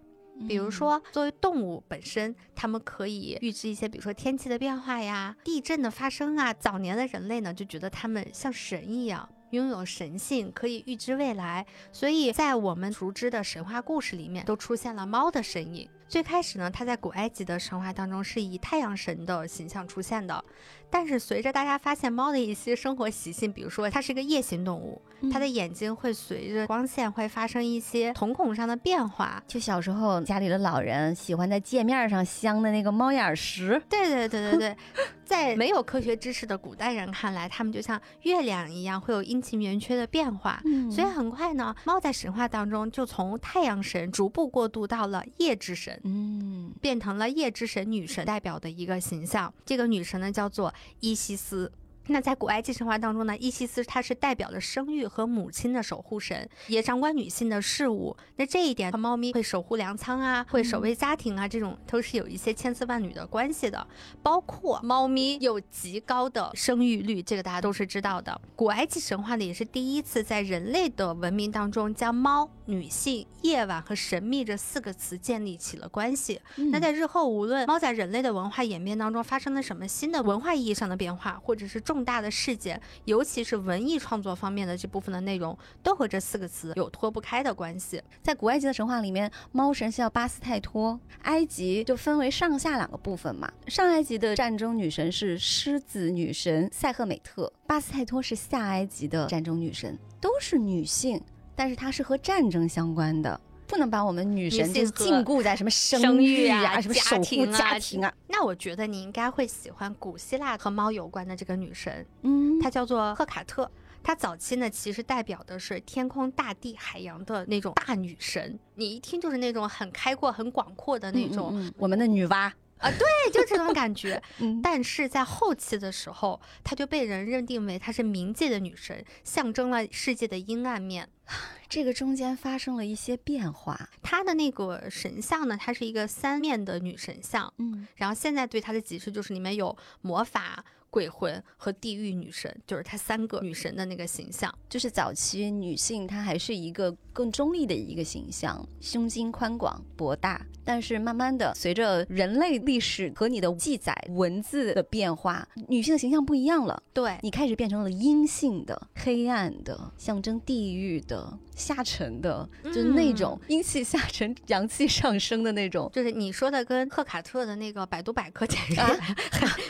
[0.47, 6.53] 比如说，作为动物本身，它们可以预知一些，比如说天气的变化呀、地震的发生啊。
[6.53, 11.65] 早年的人类呢，就觉得它们像神一样，拥有神性，可以预知未来。
[11.91, 15.89] 所以在我们熟知的神话故事里面，都出现了猫的身影。
[16.13, 20.45] 最开始呢，它在古埃及的神话当中是以太阳神的形象出现的。
[20.87, 25.01] 但是随着大家发现猫的一些生活习性，比如说它是一个夜行动物，
[25.31, 29.41] 它的眼睛会随着光线会发生一些瞳孔上的变化。
[29.47, 34.77] 就小时候家里的老人喜欢在界面上镶的那个猫眼石，对对对对对，
[35.25, 40.61] 在没有科学知识的古代人看来，他们就像月亮一样，会有阴晴圆缺的变化。
[40.91, 45.99] 所以很快呢，猫在神话当中就从太阳神逐步过渡到了夜之神。
[46.03, 49.53] 嗯，变成了夜之神女神代表的一个形象。
[49.65, 51.71] 这个女神呢叫做伊西斯。
[52.07, 58.15] 那在古埃及神话当中呢，伊西斯她是代表了生育和母亲的守护神，也掌管女性的事务。
[58.35, 63.87] 那这一点和猫咪会守护粮仓啊，会守卫家庭啊，这种都是有一些千丝万缕的关系的。
[64.21, 68.39] 包括猫咪有极高的生育率，这个大家都是知道的。
[68.55, 76.41] 古埃及神话呢，也是第一次在人类的文明当中将猫、女性、夜晚和神秘这四个词建立起了关系。
[76.71, 88.01] 那在日后，无论猫在人类的文化演变当中发生了什么新的文化意义上的变化，或者是重重大的事件，尤其是文艺创作方面的这部分的内容，都和这四个词有脱不开的关系。
[88.23, 90.99] 在古埃及的神话里面，猫神是叫巴斯泰托。
[91.21, 93.47] 埃及就分为上下两个部分嘛。
[93.67, 101.21] 上埃及的战争女神是狮子女神塞赫美特，巴斯泰托是下埃及的战争女神，都是女性，
[101.55, 103.39] 但是它是和战争相关的。
[103.73, 113.69] 不能把我们女神就禁锢在什么生生育育啊什么守护家庭啊家庭啊，那我觉得你应该会喜欢古希腊和猫有关的这个女神，嗯，她叫做赫卡特。
[114.03, 118.59] 她早期呢，其实代表的是天空、大地、海洋的那种大女神。
[118.75, 122.51] 你一听就是那种很开阔、很广阔的那种，嗯嗯嗯我们的女娲，
[122.91, 124.21] 对，就这种感觉。
[124.39, 131.07] 嗯，但是在后期的时候，她就被人认定为她是冥界的女神，象征了世界的阴暗面。
[131.69, 137.51] 这个中间发生了一些变化，她的那个神像呢，它是一个三面的女神像。
[137.57, 144.53] 嗯然后现在对她的解释就是里面有魔法、鬼魂和地狱女神，就是她三个女神的那个形象。
[144.69, 150.45] 就是早期女性她还是一个更中立的一个形象，胸襟宽广博大。
[150.65, 156.81] 但是慢慢的，随着人类历史和你的记载文字的变化，女性的形象不一样了。
[156.93, 165.91] 对，你开始变成了阴性的、黑暗的，象征地狱的、下沉的，就是那种阴气下沉、阳气上升的那种。
[165.91, 168.97] 就是你说的跟赫卡特的那个百度百科简直啊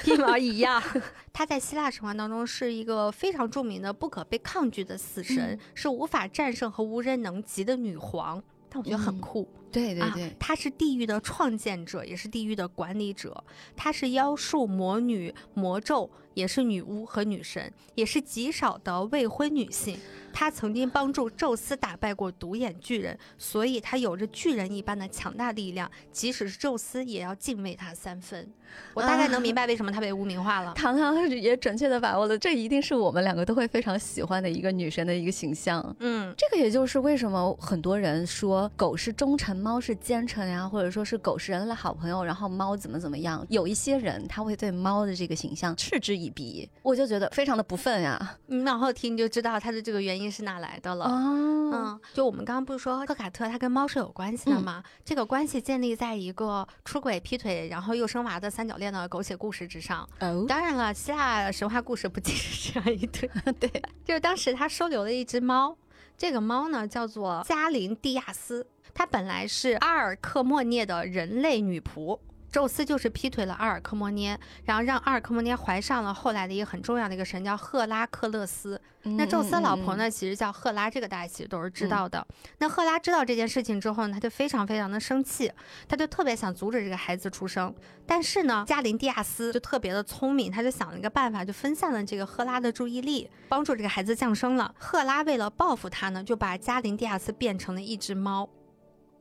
[0.06, 0.80] 一毛一样。
[1.34, 8.44] 他在希腊神话当中是一个非常著名的、不可被抗拒的死神，嗯是无法战胜和无人能及的女皇。
[8.70, 13.44] 但我觉得很嗯酷，对对啊，她是地狱的创建者，也是地狱的管理者。
[13.76, 19.98] 她是妖术、魔女、魔咒，也是女巫和女神，也是极少的未婚女性。
[20.32, 28.52] 她曾经帮助宙斯打败过独眼巨人，所以她有着巨人一般的强大力量，即使是宙斯也要敬畏她三分。
[28.96, 30.74] 我大概能明白 为什么她被污名化了。
[30.74, 35.96] 糖糖也准确的把握了，这一定是我们两个都会非常喜欢的一个女神的一个形象。
[36.00, 43.46] 嗯，这个也就是为什么很多人说狗是忠臣，猫是奸臣呀，或者说是狗是人类的好朋友，然后猫怎么怎么样。
[43.50, 48.38] 有一些人他会对猫的这个形象嗤之以鼻，我就觉得非常的不忿呀。
[48.48, 51.06] 你往后听你就知道他的这个原因是哪来的了。
[51.06, 54.84] 哦，嗯，就我们刚刚不是说赫卡特他跟猫是有关系的吗？
[55.06, 60.06] 这个关系建立在一个出轨、劈腿，然后又生娃的三角恋的狗血故事之上。
[60.20, 63.30] 哦，当然了，希腊神话故事不仅是这样一堆。
[63.62, 63.70] 对，
[64.04, 65.78] 就是当时他收留了一只猫，
[66.18, 72.20] 这个猫呢叫做加林蒂亚斯，它本来是阿尔克莫涅的人类女仆。
[72.52, 78.80] 宙斯就是劈腿了阿尔克莫涅，然后让阿尔克莫涅怀上了后来的一个很重要的一个神叫赫拉克勒斯。
[79.02, 82.24] 那宙斯的老婆呢，其实叫赫拉，这个大家其实都是知道的。
[82.60, 85.52] 那赫拉知道这件事情之后呢，他就非常非常的生气，
[85.88, 87.74] 他就特别想阻止这个孩子出生。
[88.06, 94.72] 但是呢，加林蒂亚斯就特别的聪明，他就想了一个办法，就分散了这个赫拉的注意力，帮助这个孩子降生了。
[94.78, 98.48] 赫拉为了报复他呢，就把加林蒂亚斯变成了一只猫。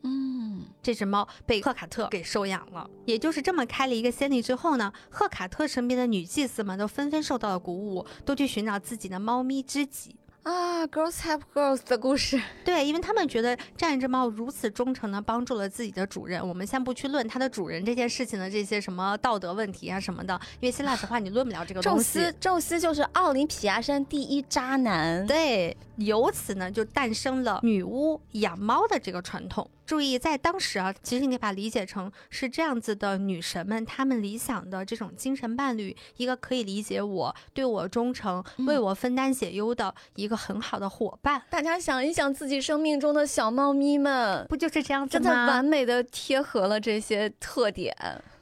[0.03, 10.17] 嗯，这只猫被赫卡特给收养了，也就是这么开了一个先例之后呢，赫卡特身边的女祭司们都纷纷受到了鼓舞，都去寻找自己的猫咪知己。
[10.43, 22.05] 啊，Girls Help Girls 的故事， 对，因为他们觉得这样一只猫如此忠诚的帮助了自己的主人，我们先不去论它的主人这件事情的这些什么道德问题啊什么的，因为希腊神话你论不了这个宙东西。
[22.05, 25.25] 斯，宙斯就是奥林匹亚山第一渣男。
[25.29, 29.71] 对，由此呢就诞生了女巫养猫的这个传统。
[29.85, 41.43] 注意，在当时啊，其实你把它理解成是这样子的女神们，她们理想的这种精神伴侣，一个可以理解我、对我忠诚、为我分担解忧的一个很好的伙伴。
[41.51, 45.47] 大家想一想自己生命中的小猫咪们，不就是这样子吗真的吗？
[45.47, 47.97] 完美的贴合了这些特点。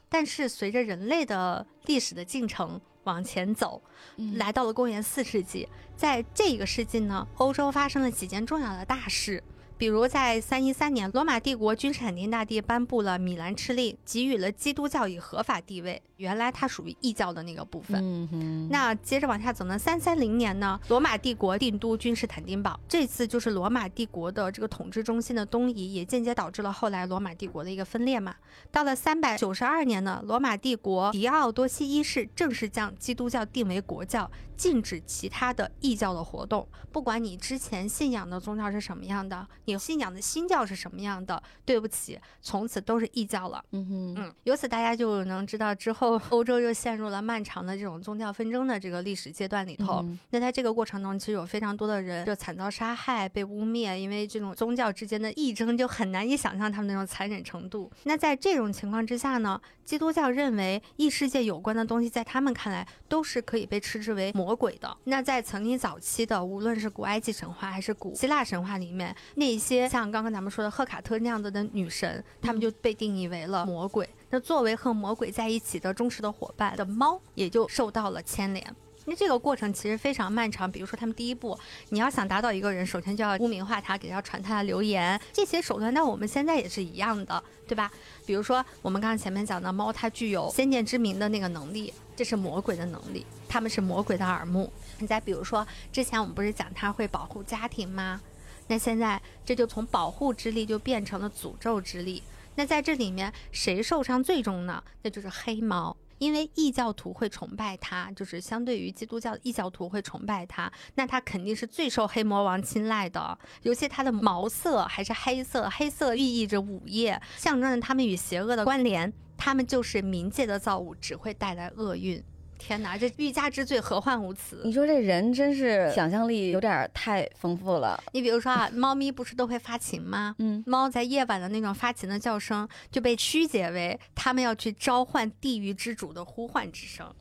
[0.09, 3.81] 但是随着人类的历史的进程往前走，
[4.17, 9.41] 嗯来到了公元四世纪，在这个世纪呢，欧洲发生了几件重要的大事。
[9.81, 15.99] 比如，在三一三年，罗马帝国君士坦丁大帝颁布了米兰敕令，给予了基督教以合法地位。
[16.17, 17.99] 原来它属于异教的那个部分。
[17.99, 28.35] 嗯哼，那接着往下走呢，三三零年呢，罗马帝国定都君士坦丁堡，这次就是罗马帝国的这个统治中心的东移，也间接导致了后来罗马帝国的一个分裂嘛。
[28.71, 34.29] 到了三百九十二年呢，罗马帝国狄奥多西一世正式将基督教定为国教，
[34.61, 36.67] 禁止其他的异教的活动。
[36.91, 43.63] 不管你之前信仰的宗教是什么样的，你信仰的新教是什么样的，对不起，从此都是异教了。
[43.71, 50.01] 嗯哼，嗯，由此大家就能知道，之后欧洲又陷入了漫长的这种宗教纷争的这个历史阶段里头。
[50.03, 57.91] 嗯那在这个过程中，其实有非常多的人就惨遭杀害、被污蔑，因为这种宗教之间的义争，就很难以想象他们那种残忍程度。
[58.03, 64.97] 那在这种情况之下呢，基督教认为异世界有关的东西，在他们看来都是可以被称之为魔鬼的。
[65.05, 74.07] 那在曾经早期的，无论是古埃及神话还是古希腊神话里面，那些像刚刚咱们说的赫卡特那样子的女神，她们就被定义为了魔鬼。
[74.29, 78.75] 那作为和魔鬼在一起的忠实的伙伴的猫，也就受到了牵连。
[79.05, 80.71] 那这个过程其实非常漫长。
[80.71, 81.57] 比如说，他们第一步，
[81.89, 87.91] 你要想打倒一个人，首先就要污名化他，给他传他的流言，这些手段，那我们现在也是一样的，对吧？
[88.27, 91.91] 比如说，我们刚刚前面讲的猫，它具有先见之明的那个能力，
[92.21, 94.71] 这是魔鬼的能力，他们是魔鬼的耳目。
[94.99, 98.21] 你再比如说，之前我们不是讲他会保护家庭吗？
[98.67, 102.21] 那现在这就从保护之力就变成了诅咒之力。
[102.53, 104.83] 那在这里面，谁受伤最重呢？
[105.01, 105.97] 那就是黑猫。
[106.21, 113.35] 因为异教徒会崇拜他，就是相对于基督教异教徒会崇拜他，那他肯定是最受黑魔王青睐的。
[113.63, 119.11] 尤其他的毛色还是黑色，黑色寓意着午夜，象征着他们与邪恶的关联。
[119.35, 122.23] 他们就是冥界的造物，只会带来厄运。
[122.61, 124.61] 天哪，这欲加之罪，何患无辞？
[124.63, 128.01] 你说这人真是想象力有点儿太丰富了。
[128.13, 130.35] 你比如说啊，猫咪不是都会发情吗？
[130.37, 137.11] 嗯，猫在夜晚的那种发情的叫声，就被曲解为它们要去召唤地狱之主的呼唤之声。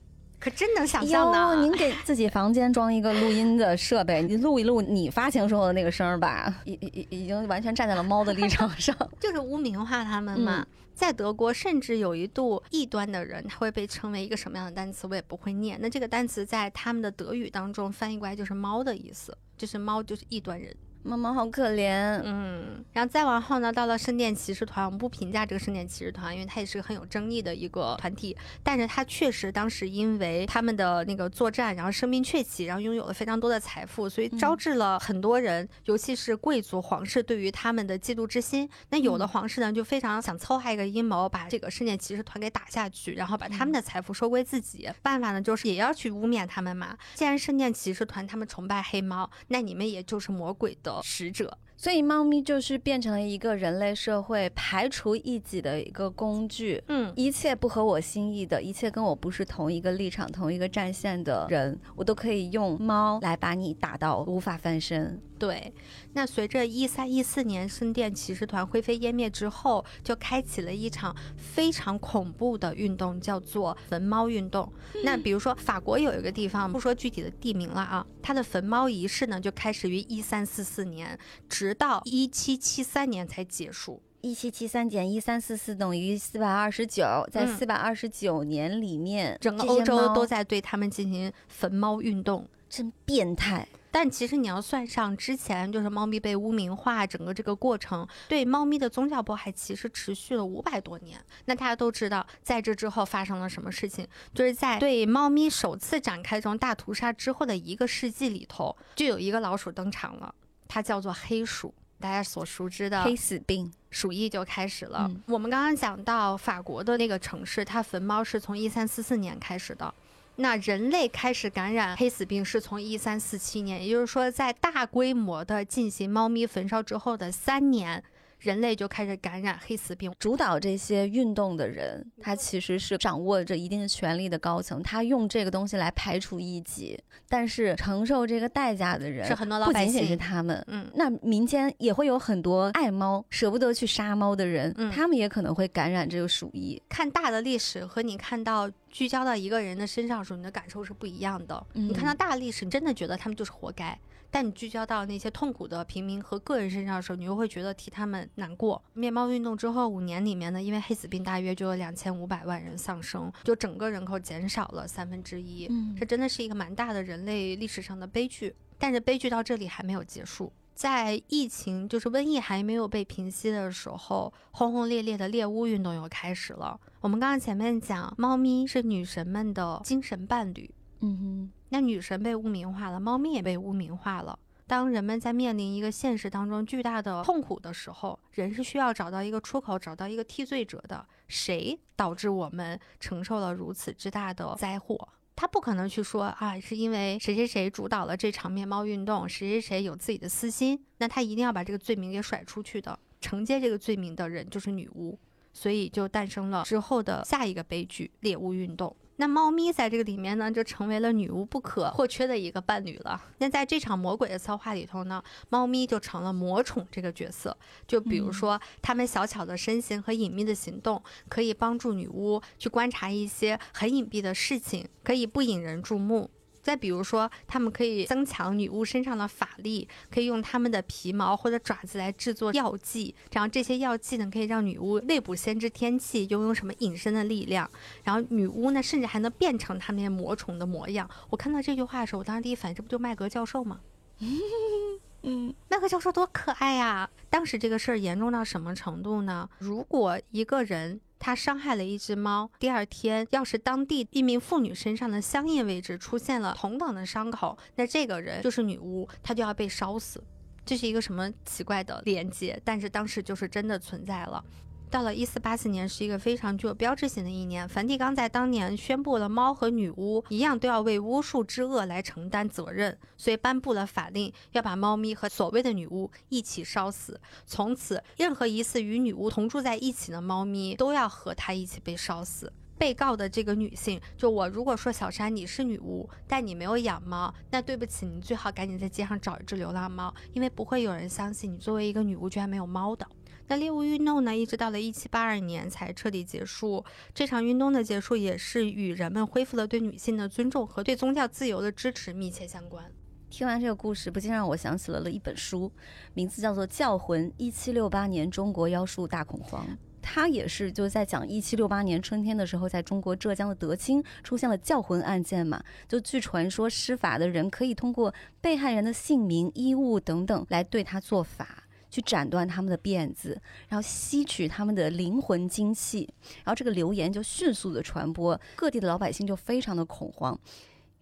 [0.41, 1.55] 可真能想象呢？
[1.55, 8.97] 哟您给自己房间装一个录音的设备，你录一录你发情时候的那个声儿吧， 已已已已经完全站在了猫的立场上。
[9.21, 10.67] 就是污名化他们嘛。
[10.95, 15.79] 在德国，甚至有一度异端的人，他会被称为一个什么样的单词，我也不会念。
[15.81, 20.75] 那这个单词在他们的德语当中翻译过来就是“猫”的意思，就是猫就是异端人。
[21.03, 38.69] 猫猫好可怜，嗯，然后再往后呢，到了圣殿骑士团，我们不评价这个圣殿骑士团，因为它也是个很有争议的一个团体，但是它确实当时因为他们的那个作战，然后声名鹊起，然后拥有了非常多的财富，所以招致了很多人，尤其是贵族皇室对于他们的嫉妒之心。
[38.91, 44.89] 那有的皇室呢，就非常想策划一个阴谋，把这个圣殿骑士团给打下去，然后把他们的财富收归自己。
[45.03, 46.97] 办法呢，就是也要去污蔑他们嘛。
[47.15, 51.59] 既然圣殿骑士团他们崇拜黑猫，那你们也就是魔鬼的使者。
[51.77, 56.83] 所以猫咪就是变成了一个人类社会排除异己的一个工具。
[56.89, 65.19] 嗯，一切不合我心意的，一切跟我不是同一个立场、同一个战线的人，我都可以用猫来把你打到无法翻身。
[65.39, 65.73] 对。
[66.13, 74.71] 那随着一三一四年圣殿骑士团灰飞烟灭之后，就开启了一场非常恐怖的运动，叫做焚猫运动。
[75.05, 84.03] 那比如说法国有一个地方，不说具体的地名了啊，它的焚猫仪式呢就开始于一三四四年，直到一七七三年才结束。
[84.23, 92.47] 一七七三减一三四四等于四百二十九，在嗯四百二十九年里面，整个欧洲都在对他们进行焚猫运动。
[92.69, 93.67] 真变态。
[93.91, 101.23] 但其实你要算上之前就是猫咪被污名化整个这个过程，对猫咪的宗教迫害其实持续了五百多年。
[101.47, 104.07] 那大家都知道，在这之后发生了什么事情？
[104.35, 110.35] 就是在对猫咪首次展开这种大屠杀之后的一个世纪里头，就有一个老鼠登场了，
[110.69, 111.75] 它叫做黑鼠。
[111.99, 115.07] 大家所熟知的黑死病，鼠疫就开始了。
[115.07, 119.93] 嗯我们刚刚讲到法国的那个城市，它焚猫是从一三四四年开始的。
[120.41, 128.03] 那人类开始感染黑死病是从一三四七年，也就是说，在大规模的进行猫咪焚烧之后的三年，
[128.41, 130.13] 人类就开始感染黑死病。
[130.19, 140.65] 主导这些运动的人，他其实是掌握着一定的权力的高层，他用这个东西来排除异己，但是承受这个代价的人是很多老百不仅仅是他们。
[140.69, 146.81] 嗯，那民间也会有很多爱猫、舍不得去杀猫的人，嗯他们也可能会感染这个鼠疫。
[146.89, 151.67] 看大的历史和你看到聚焦到一个人的身上的时候，你的感受是不一样的。
[151.75, 153.99] 你看到嗯大历史，你真的觉得他们就是活该。
[154.31, 158.83] 但你聚焦到那些痛苦的平民和个人身上的时候，你又会觉得替他们难过。
[158.95, 165.67] 灭猫运动之后五年里面呢，因为黑死病大约就有两千五百万人丧生，就整个人口减少了三分之一。
[165.69, 168.55] 嗯这真的是一个蛮大的人类历史上的悲剧。
[168.79, 176.81] 但是悲剧到这里还没有结束，在疫情就是瘟疫还没有被平息的时候，轰轰烈烈的猎巫运动又开始了。
[177.03, 180.71] 我们刚刚前面讲，猫咪是女神们的精神伴侣，
[181.01, 184.39] 嗯哼那女神被污名化了，猫咪也被污名化了。
[184.67, 191.05] 当人们在面临一个现实当中巨大的痛苦的时候，人是需要找到一个出口，找到一个替罪者的。
[191.27, 195.09] 谁导致我们承受了如此之大的灾祸？
[195.35, 202.97] 他不可能去说啊，是因为谁谁谁主导了这场灭猫运动，谁谁谁有自己的私心，那他一定要把这个罪名给甩出去的。
[203.21, 205.19] 承接这个罪名的人就是女巫，
[205.53, 208.95] 所以就诞生了之后的下一个悲剧——猎巫运动。
[209.21, 213.23] 那猫咪在这个里面呢，就成为了女巫不可或缺的一个伴侣了。
[213.37, 217.55] 那在这场魔鬼的策划里头呢，猫咪就成了魔宠这个角色。
[217.87, 226.31] 就比如说，它们小巧的身形和隐秘的行动，可以帮助女巫去观察一些很隐蔽的事情，可以不引人注目。
[226.63, 237.71] 再比如说，他们可以增强女巫身上的法力，可以用他们的皮毛或者爪子来制作药剂，然后这些药剂呢，可以让女巫内部先知天气，拥有什么隐身的力量。
[238.05, 241.09] 然后女巫呢，甚至还能变成他们那些魔宠的模样。
[241.31, 243.81] 我看到这句话的时候，我当时第一反应，这不就麦格教授吗？
[245.23, 247.09] 嗯麦格教授多可爱呀！
[247.29, 249.49] 当时这个事儿严重到什么程度呢？
[249.59, 260.25] 如果一个人他伤害了一只猫，第二天要是当地一名妇女身上的相应位置出现了同等的伤口，那这个人就是女巫，她就要被烧死。
[260.65, 262.61] 这是一个什么奇怪的连接？
[262.65, 264.45] 但是当时就是真的存在了。
[264.91, 267.67] 到了一四八四年，是一个非常具有标志性的一年。
[267.69, 277.21] 梵蒂冈在当年宣布了猫和女巫一样都要为巫术之恶来承担责任，所以颁布了法令，要把猫咪和所谓的女巫一起烧死。
[277.47, 282.53] 从此，任何疑似与女巫同住在一起的猫咪都要和她一起被烧死。
[282.77, 293.07] 被告的这个女性，就我如果说小山你是女巫，但你没有养猫，那对不起，你最好赶紧在街上找一只流浪猫，因为不会有人相信你作为一个女巫居然没有猫的。
[293.51, 296.85] 那猎巫运动呢，一直到了一七八二年才彻底结束。
[297.13, 302.85] 这场运动的结束也是与人们恢复了对女性的尊重和对宗教自由的支持密切相关。
[303.29, 305.73] 听完这个故事，不禁让我想起了了一本书，
[306.15, 309.67] 名字叫做《教魂：一七六八年中国妖术大恐慌》。
[310.01, 315.61] 它也是就在讲一七六八年春天的时候，在中国浙江的德清出现了教魂案件嘛。
[315.89, 321.60] 就据传说，施法的人可以通过被害人的姓名、衣物等等来对他做法。
[321.91, 326.09] 去斩断他们的辫子，然后吸取他们的灵魂精气，
[326.45, 330.39] 然后这个流言就迅速的传播，各地的老百姓就非常的恐慌，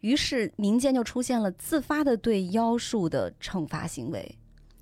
[0.01, 4.36] 于是民间就出现了自发的对妖术的惩罚行为，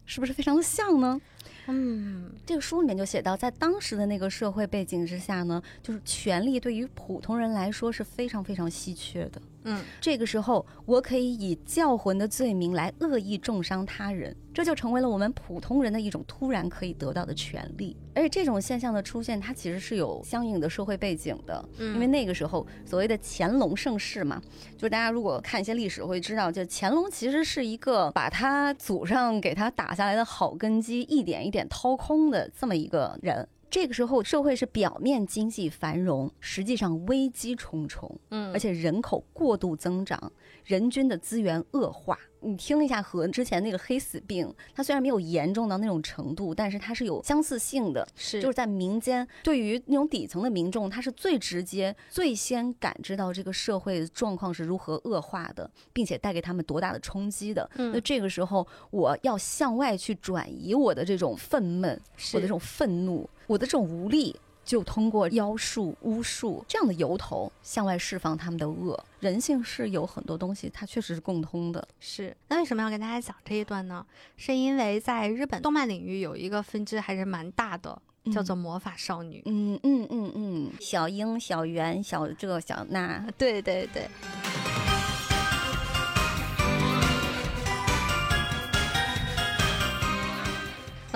[0.05, 1.21] 是不是非常的像呢？
[1.69, 9.41] 嗯，这个书里面就写到，在当时的那个社会背景之下呢，就是权力对于普通人来说是非常非常稀缺的。
[9.69, 17.97] 嗯，这个时候，我可以以教魂的罪名来恶意重伤他人，这就成为了我们普通人的一种突然可以得到的权利。
[18.15, 24.41] 而且这种现象的出现，它其实是有相应的社会背景的，嗯因为那个时候所谓的乾隆盛世嘛，
[24.77, 33.49] 就是大家如果看一些历史会知道，就乾隆其实是一个把他祖上给他打下来的好根基一点一点掏空的这么一个人。
[33.69, 38.17] 这个时候，社会是表面经济繁荣，实际上危机重重。
[38.31, 40.33] 嗯而且人口过度增长，
[40.65, 42.17] 人均的资源恶化。
[42.47, 48.07] 你听一下，和之前那个黑死病，它虽然没有严重到那种程度，但是它是有相似性的。
[48.15, 57.69] 是就是在民间，对于那种底层的民众，他是最直接、最先感知到这个社会状况是如何恶化的，并且带给他们多大的冲击的。
[57.75, 61.99] 嗯那这个时候，我要向外去转移我的这种愤懑，
[62.35, 64.35] 我的这种愤怒，我的这种无力，
[64.67, 69.03] 就通过妖术、巫术这样的由头向外释放他们的恶。
[69.21, 71.87] 人性是有很多东西，它确实是共通的。
[72.01, 74.05] 是，那为什么要跟大家讲这一段呢？
[74.37, 77.97] 是因为在日本动漫领域有一个分支还是蛮大的，
[78.33, 79.41] 叫做魔法少女。
[79.47, 84.09] 嗯嗯嗯嗯，小樱、小圆、小这、小那，对对对。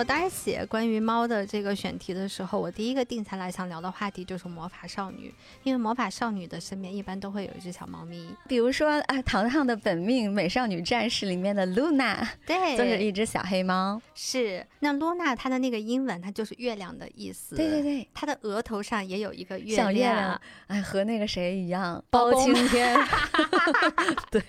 [0.01, 5.31] 我当时写关于猫的这个选题的时候，我第一个定下来想聊的话题就是魔法少女，
[5.61, 8.27] 因为魔法少女的身边一般都会有一只小猫咪。
[8.47, 14.01] 比如说啊，糖糖的本命《美少女战士》里面的露娜， 对就是一只小黑猫。
[14.15, 17.55] 是那露娜她的那个英文，它就是月亮的意思。
[17.55, 22.97] 对对对，她的额头上也有一个月亮小月亮，哎，和那个谁一样，包青天
[24.31, 24.41] 对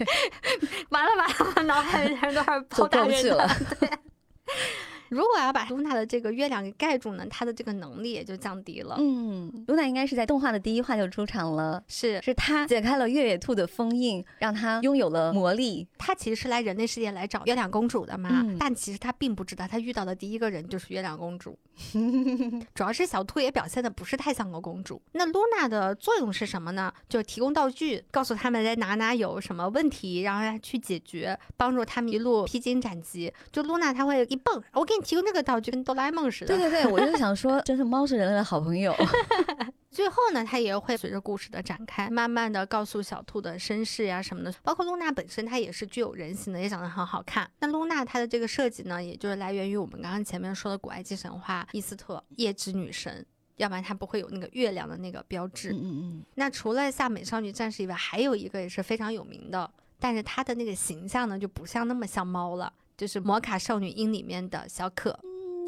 [0.88, 3.98] 完了完了，我脑海里全都是就包大人的过不去了。
[5.12, 8.96] 如果要把露娜的这个月亮给盖住呢，她的这个能力也就降低了。
[8.98, 11.84] 嗯，露娜应该是在动画的第一话就出场了。
[11.86, 15.86] 是是她解开了月野兔的封印，让她拥有了魔力。
[15.98, 21.58] 她其实是来人类世界来找月亮公主的嘛，嗯但其实她并不知道，她遇到的第一个人就是月亮公主。
[22.74, 25.00] 主要是小兔也表现的不是太像个公主。
[25.12, 26.90] 那露娜的作用是什么呢？
[27.06, 33.30] 就是提供道具，告诉他们在哪哪有什么问题，然后让她去解决，帮助他们一路披荆斩棘。
[33.50, 36.57] 就露娜她会一蹦，我给你提供这个道具，跟哆啦 A 梦似的。
[36.57, 38.94] 对对对，我就想说，真是猫是人类的好朋友。
[39.90, 44.53] 最后呢，它也会随着故事的展开，慢慢的告诉小兔的身世呀、什么的。
[44.62, 47.50] 包括露娜本身，它也是具有人形的，也长得很好看。
[47.61, 53.24] 那露娜她的这个设计呢，也就是来源于我们刚刚前面说的古埃及神话伊斯特夜之女神。
[53.57, 55.72] 要不然它不会有那个月亮的那个标志。
[55.72, 65.18] 嗯嗯那除了像美少女战士以外，还有一个也是非常有名的，但是它的那个形象呢，就不像那么像猫了，就是《摩卡少女樱》里面的小可。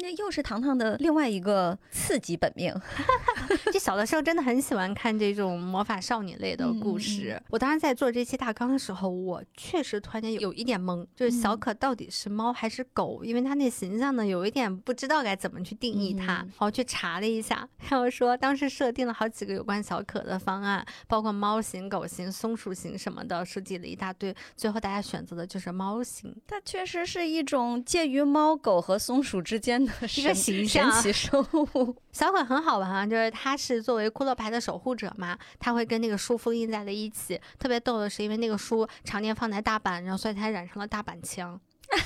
[0.05, 2.73] 嗯，那又是糖糖的另外一个次级本命。
[3.73, 7.33] 就小的时候真的很喜欢看这种魔法少女类的故事。
[7.33, 13.23] 嗯我当时在做这期大纲的时候，我确实突然间有有一点懵，就是小嗯可到底是猫还是狗？
[13.23, 16.41] 因为它那形象呢，有一点不知道该怎么去定义它。
[16.41, 26.35] 嗯我去查了一下，然后说当时设定了好几个有关小可的方案，包括猫型、狗型、松鼠型什么的，设计了一大堆，最后大家选择的就是猫型。
[26.47, 31.95] 它确实是一种介于猫狗和松鼠之间的一个形象神奇生物。
[32.11, 37.39] 小鬼很好玩啊，就是他是作为骷髅牌的守护者嘛，他会跟那个书封印在了一起。
[37.57, 41.59] 特别逗的是，因为那个书常年放在大阪，然后所以他染成了大阪腔。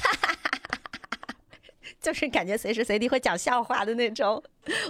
[2.00, 4.42] 就是感觉随时随地会讲笑话的那种。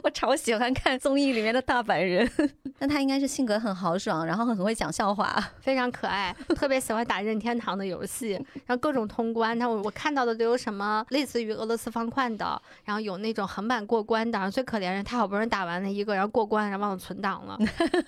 [0.03, 2.29] 我超喜欢看综艺里面的大阪人，
[2.79, 5.51] 那他应该是性格很豪爽，然后很会讲笑话。
[5.59, 8.31] 非常可爱，特别喜欢打任天堂的游戏，
[8.65, 9.57] 然后各种通关。
[9.57, 14.39] 那我我看到的都有什么类似于俄罗斯方块的，然后有那种横版过关的。
[14.39, 17.57] 然后最可怜的，他好不容易打完了一个，然后过关，然后忘了存档了。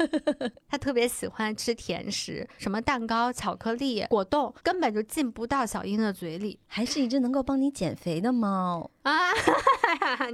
[0.70, 8.90] 他特别喜欢吃甜食，什么蛋糕、巧克力、果冻，根本就进不到小樱的嘴里还是一只能够帮你减肥的猫。
[9.04, 9.12] 啊！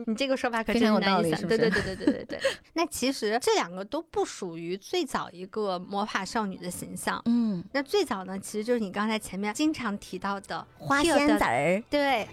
[0.06, 0.98] 你这个说法可真有。
[1.00, 2.40] 道理是不是对对对对对对对。
[2.74, 7.22] 那其实这两个都不属于最早一个魔法少女的形象。
[7.26, 11.84] 嗯，那最早呢，其实就是你刚才前面经常提到的花仙子儿。
[11.90, 12.28] 对，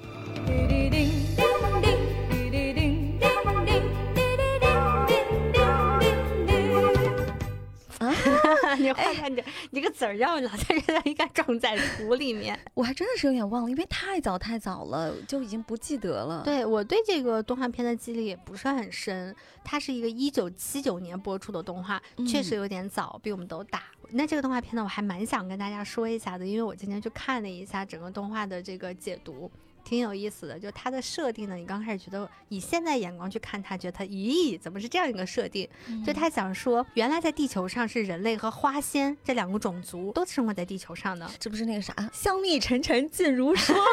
[8.77, 12.59] 你看看你这你这个籽儿让老在这应该种在土里面。
[12.75, 23.83] 我还真的是有点忘了，因为太早太早了，就已经不记得了。，对我对这个动画片的记忆力也不是很深，它是一个一九七九年播出的动画，确实嗯有点早，比我们都大。
[24.11, 29.51] 那这个动画片呢，我还蛮想跟大家说一下的，因为我今天去看了一下整个动画的这个解读。
[29.85, 30.59] 挺有意思的。
[30.59, 35.69] 就它的设定呢，你刚开始觉得以现在眼光去看它，觉得它咦，怎么是这样一个设定？
[36.05, 41.31] 就他想说，原来在地球上是人类和花仙这两个种族都生活在地球上的。
[41.39, 43.79] 这不是那个啥，香蜜沉沉烬如霜。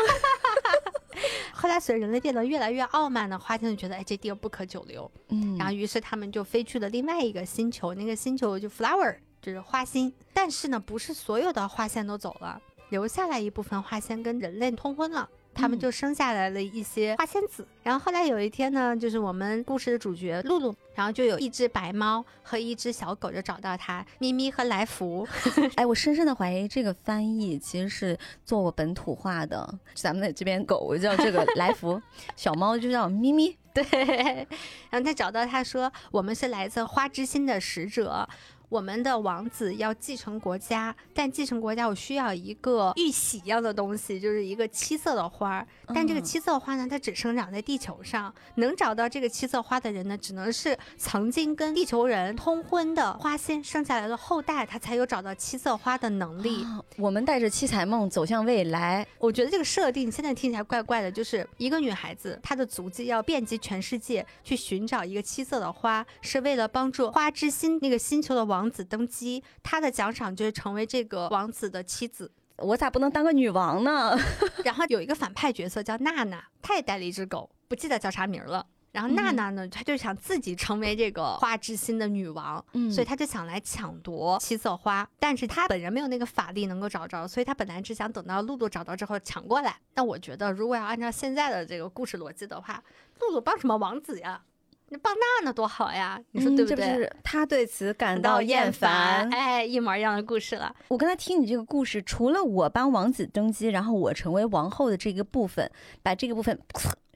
[1.54, 10.12] 后来随着人类变得越来越傲慢呢，花仙就觉得哎这地儿不可久留，嗯然后于是他们就飞去了另外一个星球，那个星球就 flower 就是花心。
[10.34, 12.60] 但是呢，不是所有的花仙都走了，
[12.90, 15.30] 留下来一部分花仙跟人类通婚了。
[15.54, 25.28] 他们嗯就生下来了一些花仙子，然后后来有一天呢，就是我们故事的主角露露，然后就有一只白猫和一只小狗就找到它，咪咪和来福，
[25.76, 29.80] 哎，我深深的怀疑这个翻译其实是做过本土化的。
[29.96, 32.02] 咱们的这边狗叫这个来福，
[32.36, 33.58] 小猫就叫咪咪。
[33.74, 33.84] 对，
[34.92, 38.28] 然后他找到他说：“我们是来自花之心的使者，
[38.72, 45.68] 我们的王子要继承国家，但继承国家我需要一个玉玺一样的东西，就是一个七色的花儿。
[45.94, 56.64] 但这个嗯七色花呢，它只生长在地球上，能找到这个七色花的人呢，只能是曾经跟地球人通婚的花仙生下来的后代，他才有找到七色花的能力。
[56.64, 59.06] 啊我们带着七彩梦走向未来。
[59.20, 72.32] 我觉得这个设定现在听起来怪怪的，就是一个女孩子，她的足迹要遍及全世界去寻找一个七色的花，是为了帮助花之心那个星球的王子登基，他的奖赏就是成为这个王子的妻子。
[72.58, 74.16] 我咋不能当个女王呢？
[74.64, 78.68] 然后有一个反派角色叫娜娜，她也带了一只狗，不记得叫啥名儿了。
[78.92, 89.78] 然后娜娜呢，她就想自己成为这个花之心的女王，嗯所以她就想来抢夺七色花，但是她本人没有那个法力能够找着，所以她本来只想等到露露找到之后抢过来。
[89.94, 92.84] 但我觉得，如果要按照现在的这个故事逻辑的话，
[93.22, 94.44] 露露帮什么王子呀？
[94.92, 96.66] 你帮娜娜多好呀，你说对对？
[96.66, 99.30] 嗯这不是他对此感到厌烦。
[99.30, 100.76] 哎，一模一样的故事了。
[100.90, 105.72] 我刚才听你这个故事，除了我帮王子登基，然后我成为王后的这个部分，
[106.04, 106.60] 把这个部分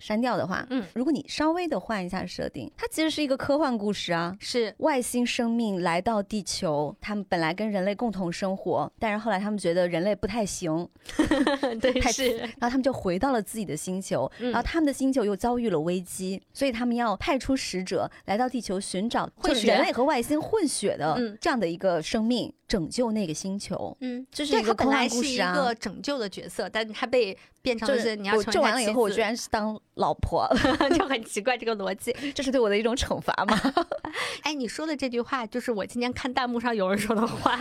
[0.06, 4.38] 删掉的话，嗯，如果你稍微的换一下设定，它其实是一个科幻故事啊。
[4.40, 4.72] 是。
[4.78, 10.88] 外星生命来到地球，他们本来跟人类共同生活，但是后来他们觉得人类不太行，
[11.82, 14.52] 对太是，然后他们就回到了自己的星球，嗯。
[14.52, 21.36] 然后他们的星球又遭遇了危机，所以他们要派出使者来到地球寻找就是混人类和外星混血的嗯。
[21.42, 23.96] 这样的一个生命，拯救那个星球。
[24.02, 30.48] 嗯，就是一个科幻他本来是一故事啊个拯救的角色，但他被变成就是你要我成为他妻救完了以后，我居然是当老婆，
[30.98, 32.16] 就很奇怪这个逻辑。
[32.34, 33.60] 这是对我的一种惩罚吗？
[34.44, 37.58] 哎，你说的这句话就是我今天看弹幕上有人说的话。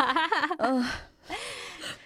[0.58, 0.84] 嗯，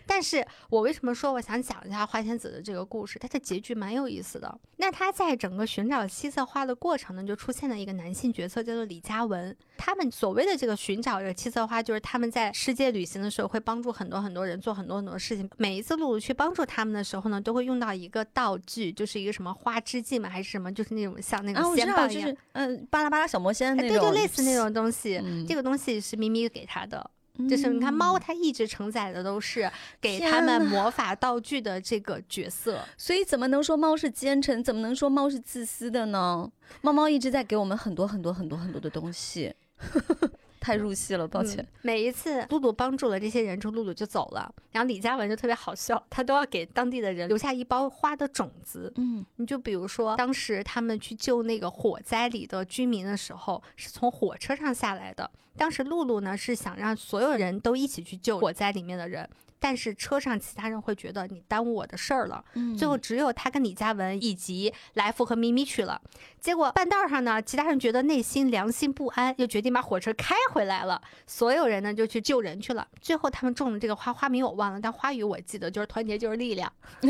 [0.06, 3.18] 但是我为什么说我想讲一下花仙子的这个故事？
[3.18, 4.58] 它的结局蛮有意思的。
[4.76, 9.54] 那他在整个寻找七色花的过程呢，就出现了一个男性角色，叫做李嘉文。
[9.76, 15.48] 他们所谓的这个寻找这个七色花，就是他们在世界旅行的时候会帮助很多很多人做很多很多事情。
[15.56, 22.22] 每一次露露去帮助他们的时候呢，都会用到一个道具，就是一个什么花之镜嘛，还是什么，就是那种像那啊，个仙棒一样。
[22.22, 25.18] 就是嗯，巴拉巴拉小魔仙哎对，那种，就类似那种东西。
[25.22, 27.10] 嗯这个东西是咪咪给他的，
[27.46, 29.70] 就是你看猫，它一直承载的都是
[30.00, 32.82] 给他们魔法道具的这个角色。
[32.96, 34.64] 所以怎么能说猫是奸臣？
[34.64, 36.50] 怎么能说猫是自私的呢？
[36.80, 39.54] 猫猫一直在给我们很多很多很多很多的东西，
[40.60, 41.66] 太入戏了，抱歉嗯。
[41.82, 48.92] 每一次露露帮助了这些人之后，露露就走了，然后李嘉文就特别好笑，他都要给当地的人留下一包花的种子。
[48.96, 55.30] 嗯你就比如说，当时他们去救那个火灾里的居民的时候，是从火车上下来的。
[55.56, 59.28] 当时露露呢是想让所有人都一起去救火灾里面的人，
[59.58, 62.44] 但是车上其他人会觉得你耽误我的事儿了。
[62.54, 66.00] 嗯最后只有他跟李嘉文以及来福和咪咪去了。
[66.40, 71.00] 结果半道上呢，其他人觉得内心良心不安，又决定把火车开回来了。
[71.26, 72.86] 所有人呢就去救人去了。
[73.00, 76.72] 最后他们种的这个花，花名我忘了，但花语我记得就是团结就是力量。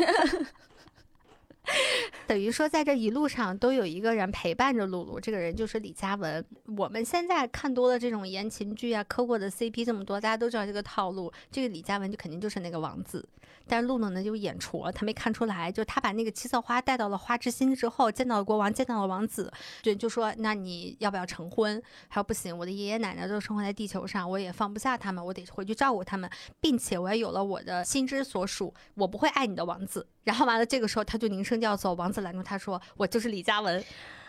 [2.27, 6.43] 等于说，在这一路上都有一个人陪伴着露露，这个人就是李佳文。
[6.79, 11.31] 我们现在看多了这种言情剧啊，磕过的 CP 这么多，大家都知道这个套路。
[11.51, 13.23] 这个李佳文就肯定就是那个王子，
[13.69, 21.81] 但露露呢就眼拙，他没看出来，就他把那个七色花带到了花之心之后，见到了国王，见到了王子，就就说那你要不要成婚？
[22.09, 26.29] 他说不行，我的爷爷奶奶都生活在地球上，我也放不下他们，我得回去照顾他们，
[26.61, 30.09] 并且我也有了我的心之所属，我不会爱你的王子。
[30.25, 33.85] 然后完了，这个时候他就凝声就要走，王子拦住他说：“我就是李嘉文。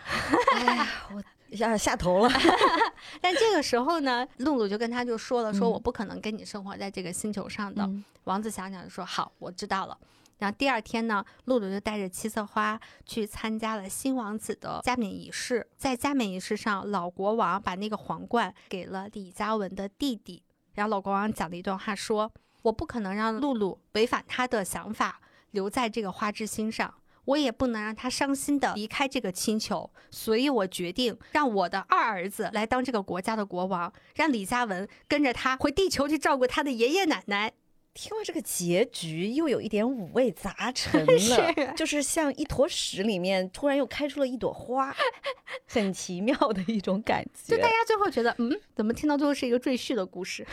[0.55, 1.21] 哎呀，我
[1.55, 2.29] 下下头了。
[3.21, 7.83] ”但这个时候呢，露露就跟他就说了：“说嗯我不可能跟你生活在这个星球上的。
[7.83, 9.97] 嗯王子想想就说：“好，我知道了。”
[10.37, 15.67] 然后第二天呢，露露就带着七色花去参加了新王子的加冕仪式。
[15.77, 20.43] 在加冕仪式上，老国王把那个皇冠给了李嘉文的弟弟。
[20.75, 22.31] 然后老国王讲了一段话，说
[22.61, 25.19] ：“我不可能让露露违反他的想法，
[25.51, 26.93] 留在这个花之心上。
[27.29, 37.53] 我也不能让他伤心的离开这个星球，所以我决定让我的二儿子来当这个国家的国王，让李嘉文跟着他回地球去照顾他的爷爷奶奶。
[37.93, 44.95] 听了这个结局，又有一点五味杂陈 是了，就是像一坨屎里面突然又开出了一朵花，
[45.67, 47.67] 很奇妙的一种感觉就大。
[47.67, 50.45] 家最后觉得，嗯，怎么听到最后是一个赘婿的故事？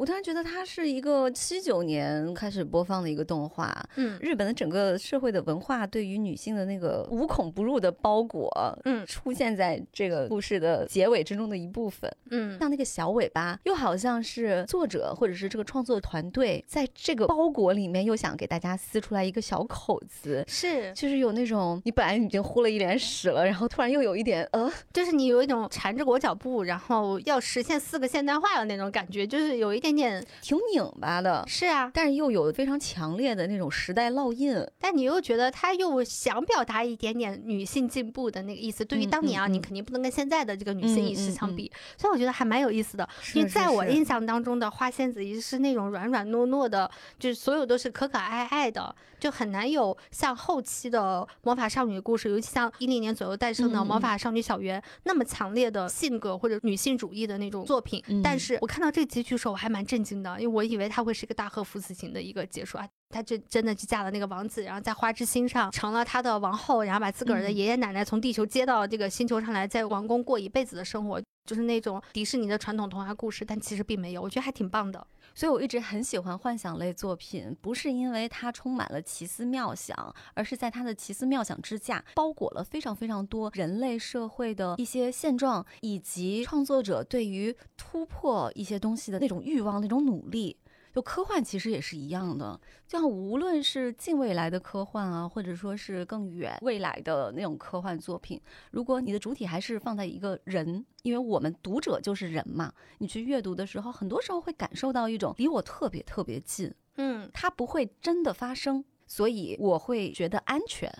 [0.00, 8.50] 我突然觉得它是一个七九年开始播放的一个动画，嗯日本的整个社会的文化对于女性的那个无孔不入的包裹，
[8.86, 12.10] 嗯出现在这个故事的结尾之中的一部分。
[12.30, 20.42] 嗯，像那个小尾巴，又好像是作者或者是这个创作团队在这个包裹里面又想给大家撕出来一个小口子。
[20.48, 34.66] 是，就是有那种你本来已经呼了一脸屎了，然后突然又有一点呃，就是你有一种缠着裹脚布，然后要实现四个现代化的那种感觉，就是有一点点，挺拧巴的，是啊，但是又有非常强烈的那种时代烙印。
[34.78, 38.84] 但你又觉得他又想表达一点点女性进步的那个意思。
[38.84, 43.08] 对于嗯当年啊，你肯定不能跟现在的这个女性意识相比，所以我觉得还蛮有意思的。
[43.34, 58.02] 因为在我印象当中的花仙子一直是那种软软糯糯的，就是所有都是可可爱爱的，就很难有像后期的魔法少女故事，尤其像一零年左右诞生的魔法少女小圆那么强烈的性格或者女性主义的那种作品。
[58.22, 62.86] 但嗯是我看到这集剧的时候，我还蛮震惊的，因为我以为他会是一个大贺福死型的一个结束啊。
[63.12, 75.04] 他就真的去嫁了那个王子，然后在花之心上成了他的王后，然后把自个儿的嗯爷爷奶奶从地球接到这个星球上来，在王宫过一辈子的生活，就是那种迪士尼的传统童话故事，但其实并没有，我觉得还挺棒的。
[75.34, 90.56] 所以我一直很喜欢幻想类作品，不是因为它充满了奇思妙想，而是在它的奇思妙想之下，包裹了非常非常多人类社会的一些现状，以及创作者对于突破一些东西的那种欲望、那种努力。
[90.92, 98.40] 就科幻其实也是一样的，就像无论是近未来的科幻啊，或者说是更远未来的那种科幻作品，
[98.70, 110.92] 如果你的主体还是放在一个人，因为我们读者就是人嘛，你去阅读的时候，很多时候会感受到一种离我特别特别近，嗯，它不会真的发生，所以我会觉得安全。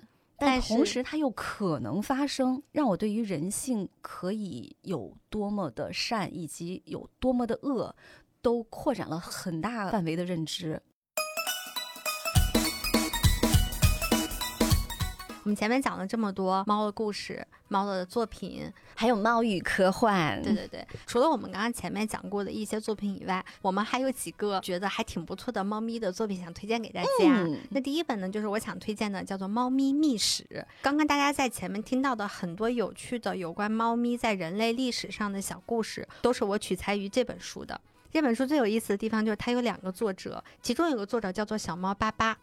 [0.42, 7.94] 但同时，它又可能发生，让我对于人性可以有多么的善，以及有多么的恶，
[8.42, 10.80] 都扩展了很大范围的认知。
[15.42, 27.08] 我们前面讲了这么多猫的故事、猫的作品，还有猫与科幻，对对对，除了我们刚刚前面讲过的一些作品以外，我们还有几个觉得还挺不错的猫咪的作品想推荐给大家。
[27.24, 30.44] 嗯那第一本呢，就是我想推荐的，叫做《猫咪秘史》。
[30.82, 37.80] 刚刚大家在前面听到的很多有趣的有关猫咪在人类历史上的小故事，都是我取材于这本书的。
[38.12, 42.36] 这本书最有意思的地方就是它有两个作者，其中有个作者叫做小猫巴巴。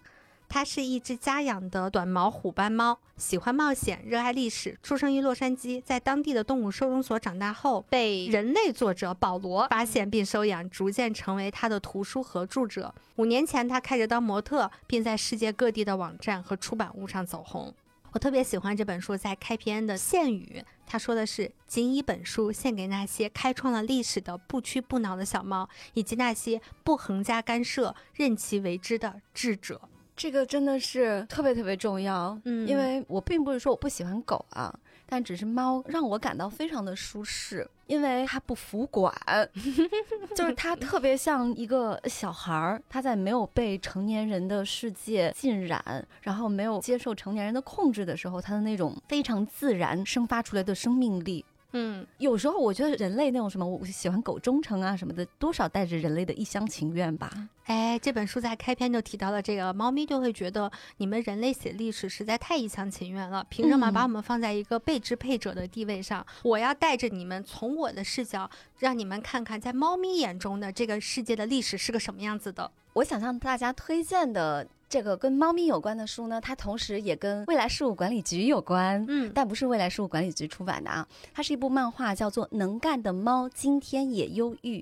[0.49, 12.95] 它是一只家养的短毛虎斑猫，喜欢冒险，热爱历史，出生于洛杉矶，在当地的动物收容所长大后，被人类作者保罗发现并收养，逐渐成为他的图书合著者。
[13.17, 17.73] 五年前，他开始当模特，并在世界各地的网站和出版物上走红。
[18.13, 29.81] 我特别喜欢这本书在开篇的献语，他说的是：“仅以本书献给那些开创了历史的不屈不挠的小猫，以及那些不横加干涉、任其为之的智者。
[30.15, 34.73] 这个真的是特别特别重要，嗯因为我并不是说我不喜欢狗啊，
[35.07, 39.13] 但只是猫让我感到非常的舒适，因为它不服管，
[40.35, 51.43] 就是它特别像一个小孩儿，他在没有被成年人的世界浸染，然后没有接受成年人的控制的时候，他的那种非常自然生发出来的生命力。
[51.73, 57.29] 嗯，有时候我觉得人类那种什么，我喜欢狗忠诚啊什么的，多少带着人类的一厢情愿吧。
[57.67, 66.25] 哎，这本书在开篇就提到了这个，猫咪就会觉得你们人类写历史实在太一厢情愿了，凭什么嗯把我们放在一个被支配者的地位上？
[66.43, 68.49] 我要带着你们，从我的视角，
[68.79, 72.71] 让你们看看在猫咪眼中的这个世界的历史是个什么样子的。
[72.93, 79.05] 我想向大家推荐的这个跟猫咪有关的书呢，它同时也跟未来事务管理局有关。
[79.09, 84.79] 嗯，但不是未来事务管理局出版的啊，它是一部漫画，叫做《能干的猫今天也忧郁》。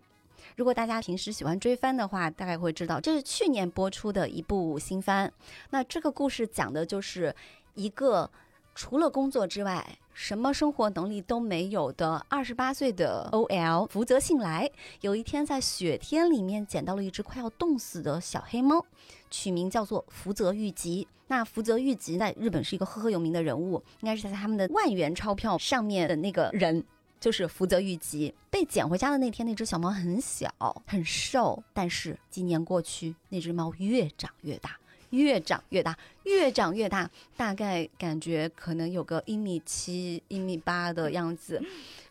[0.55, 5.31] 如果大家平时喜欢追番的话，大概会知道这是去年播出的一部新番。
[5.69, 7.35] 那这个故事讲的就是
[7.73, 8.29] 一个
[8.73, 14.69] 除了工作之外，什么生活能力都没有的二十八岁的 OL 福泽信来，
[15.01, 18.85] 有一天在雪天里面捡到了一只快要冻死的小黑猫，
[19.29, 21.05] 取名叫做福泽谕吉。
[21.27, 26.81] 那福泽谕吉在日本是一个赫赫有名的人物，应该是在他们的万元钞票上面的那个人。
[27.25, 30.47] 就是福泽谕吉被捡回家的那天，那只小猫很小
[30.85, 34.77] 很瘦，但是几年过去，那只猫越长越大，
[35.09, 41.59] 越长越大，越长越大，大概感觉可能有个一米七、一米八的样子。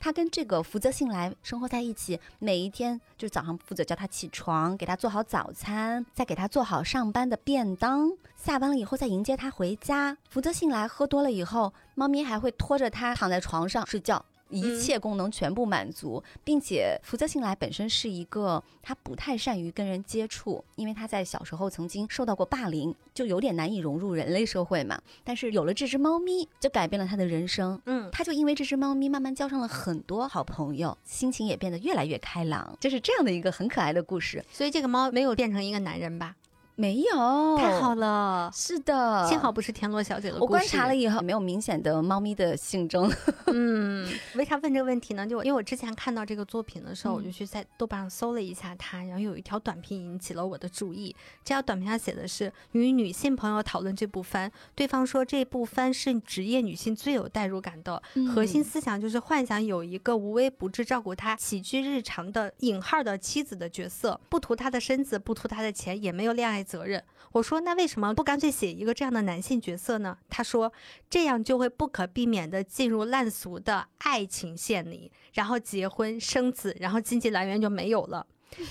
[0.01, 10.19] 它跟这个福泽信来生活在一起，每一天就早上负责叫他起床，给他做好早餐，再给他做好上班的便当，下班了以后再迎接他回家。
[10.29, 14.25] 福泽信来喝多了以后，猫咪还会拖着他躺在床上睡觉。
[14.51, 25.01] 一切功能全部满足，并且福泽信来本身是一个他不太善于跟人接触，因为他在小时候曾经受到过霸凌，就有点难以融入人类社会嘛。
[25.25, 27.81] 但是有了这只猫咪，就改变了他的人生。
[27.87, 34.45] 嗯，他就因为这只猫咪慢慢交上了很多好朋友，心情也变得越来越开朗，就是这样的一个很可爱的故事。
[34.53, 36.37] 所以这个猫没有变成一个男人吧？
[36.77, 40.43] 没有，太好了，是的，幸好不是田螺小姐的故事。
[40.43, 43.09] 我观察了以后，没有明显的猫咪的性征。
[43.47, 45.25] 嗯，为啥问这个问题呢？
[45.25, 51.15] 就因为我之前看到这个作品的时候，嗯我就去在豆瓣上搜了一下它，然后有一条短评引起了我的注意。
[51.45, 58.03] 这条短评上写的是与女性朋友讨论这部番，对方说这部番是职业女性最有代入感的，
[58.35, 67.05] 核心思想就是幻想有一个无微不至照顾她起居日常的引号的妻子的角色，不图她的身子，不图她的钱，也没有恋爱责任。
[67.33, 70.17] 我说那为什么不干脆写一个这样的男性角色呢？
[70.31, 70.73] 他说
[71.11, 78.27] 这样就会不可避免地进入烂俗的爱情线里，然后结婚生子，然后经济来源就没有了。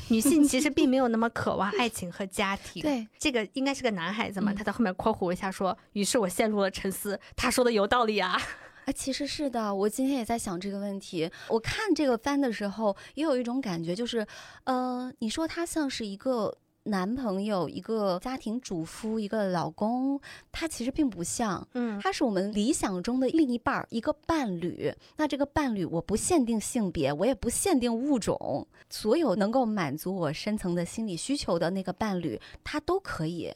[0.07, 2.82] 女性其实并没有那么渴望爱情和家庭。
[2.82, 4.53] 对，这个应该是个男孩子嘛？
[4.53, 7.20] 嗯他在后面括弧一下说，于是我陷入了沉思。
[7.36, 8.40] 他说的有道理啊。
[8.86, 11.30] 啊，其实是的，我今天也在想这个问题。
[11.48, 14.28] 我看这个番的时候，也有一种感觉，就是，
[14.65, 20.19] 呃，你说他像是一个男朋友、一个家庭主妇、一个老公，
[20.51, 21.65] 他其实并不像。
[21.73, 24.93] 嗯他是我们理想中的另一半儿，一个伴侣。
[25.15, 33.53] 那这个伴侣，我不限定性别，我也不限定物种，所有能够满足我深层的心理需求的那个伴侣，他都可以，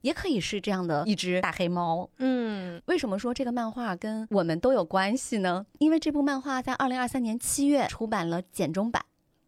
[0.00, 2.10] 也可以是这样的一只大黑猫。
[2.18, 5.64] 嗯为什么说这个漫画跟我们都有关系呢？
[5.78, 9.04] 因为这部漫画在二零二三年七月出版了简中版，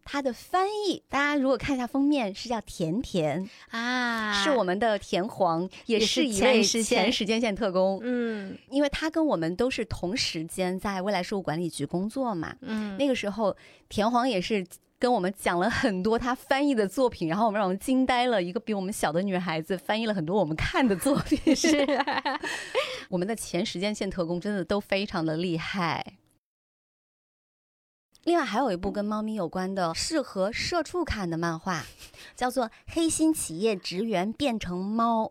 [0.09, 8.01] 它的翻译大家如果看一下封面是叫甜甜，啊，是我们的田黄，也也是是一位前时间前时间线特工。
[8.05, 13.55] 嗯因为他跟我们都是同时间在未来事务管理局工作嘛，嗯那个时候
[13.89, 14.65] 田黄也是
[14.99, 18.43] 跟我们讲了很多他翻译的作品，然后我们让我们惊呆了。
[18.43, 21.87] 一个比我们小的女孩子翻译了很多我们看的作品，是
[23.11, 26.03] 我们的前时间线特工真的都非常的厉害。
[28.27, 31.85] 另外还有一部跟猫咪有关的适合社畜看的漫画，
[32.35, 35.27] 叫做《黑心企业职员变成猫》。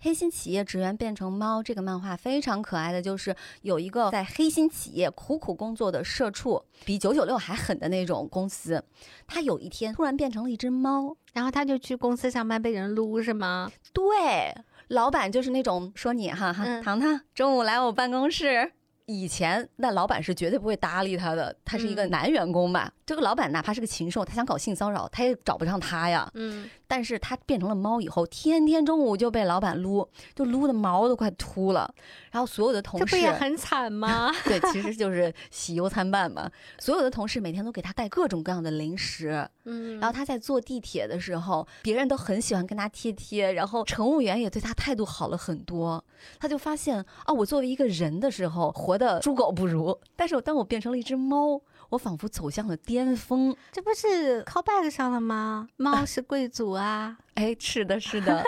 [0.00, 8.82] 黑心企业职员变成猫这个漫画非常可爱的，就是有一个在黑心企业苦苦工作的社畜，比九九六还狠的那种公司，
[9.28, 13.70] 他有一天突然变成了一只猫，然后他就去公司上班，被人撸是吗？
[13.92, 14.52] 对，
[14.88, 18.72] 老板就是那种说你哈哈，嗯糖糖中午来我办公室。
[19.12, 22.90] 以前那老板是绝对不会搭理他的，他是一个嗯男员工嘛。
[23.12, 26.26] 这个老板哪怕是个禽兽，他想搞性骚扰，他也找不上他呀。
[26.32, 31.94] 嗯，但是他变成了猫以后，天天中午就被老板撸，就撸的毛都快秃了。
[32.30, 34.32] 然后所有的同事这不也很惨吗？
[34.48, 36.50] 对，其实就是喜忧参半嘛。
[36.78, 46.02] 所有的同事每天都给他带各种各样的零食，嗯，然后他在坐地铁的时候，别人都很喜欢跟他贴贴，然后乘务员也对他态度好了很多。
[46.40, 51.60] 他就发现啊，我作为一个人的时候，活的猪狗不如，但是当我变成了一只猫，
[51.92, 53.54] 我仿佛走向了巅峰。
[53.70, 55.68] 这不是 callback 上了吗？
[55.76, 57.18] 猫是贵族啊。
[57.34, 58.42] 哎，是的，是的。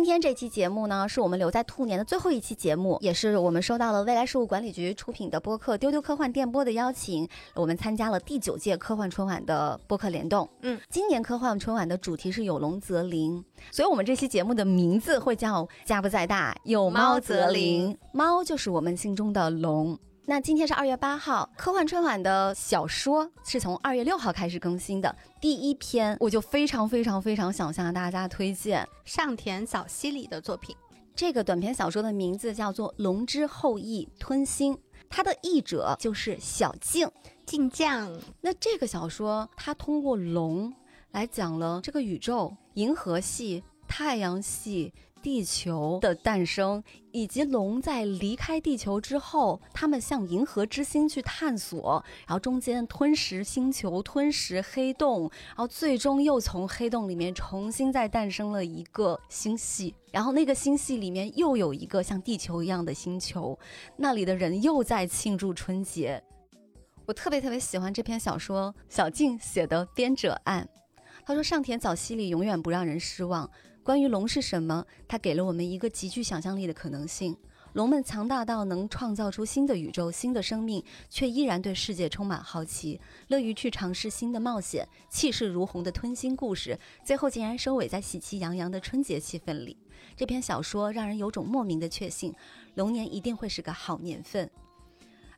[0.00, 10.48] 今天这期节目呢，是我们留在兔年的最后一期节目，也是我们收到了未来事务管理局出品的播客《丢丢科幻电波》的邀请，我们参加了第九届科幻春晚的播客联动。
[10.62, 17.94] 嗯，今年科幻春晚的主题是有龙则灵，所以我们这期节目的名字会叫“家不在大，有猫则灵”。
[18.14, 19.98] 猫就是我们心中的龙。
[20.30, 25.12] 那今天是二月八号，科幻春晚的小说是从二月六号开始更新的。
[25.40, 30.76] 第一篇我就非常非常非常想向大家推荐上田早希里的作品。
[31.16, 34.72] 这个短篇小说的名字叫做《龙之后裔吞星》，
[35.08, 37.10] 它的译者就是小静。
[37.44, 40.72] 静将，那这个小说它通过龙
[41.10, 44.94] 来讲了这个宇宙、银河系、太阳系。
[45.22, 46.82] 地球的诞生，
[47.12, 63.58] 以及龙在离开地球之后，他们向银河之星去探索，然后中间吞食星球、吞食黑洞，然后最终又从黑洞里面重新再诞生了一个星系，然后那个星系里面又有一个像地球一样的星球，
[63.96, 66.22] 那里的人又在庆祝春节。
[67.06, 70.66] 我特别特别喜欢这篇小说，小静写的《编者案》。
[71.26, 73.48] 他说，上田早希里永远不让人失望。
[73.82, 77.36] 关于龙是什么，它给了我们一个极具想象力的可能性。
[77.74, 89.76] 龙们强大到能创造出新的宇宙、新的生命，却依然对世界充满好奇，乐于去尝试新的冒险，气势如虹的吞星故事，最后竟然收尾在喜气洋洋的春节气氛里。
[90.16, 92.34] 这篇小说让人有种莫名的确信，
[92.74, 94.50] 龙年一定会是个好年份。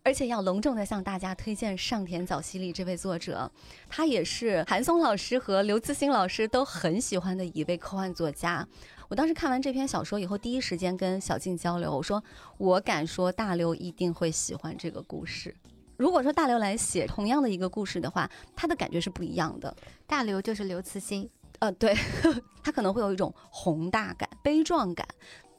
[0.04, 3.50] 而且要隆重的向大家推荐上田早希里这位作者，
[3.88, 8.66] 他也是韩松老师和刘慈欣老师都很喜欢的一位科幻作家。
[9.08, 12.22] 我当时看完这篇小说以后，第一时间跟小静交流，我说
[12.58, 15.54] 我敢说大刘一定会喜欢这个故事。
[15.96, 19.72] 如果说大刘来写同样的一个故事的话，他的感觉是不一样的。
[20.06, 21.30] 大刘就是刘慈欣，
[21.60, 21.94] 呃，对，
[22.64, 25.06] 他可能会有一种宏大感、悲壮感。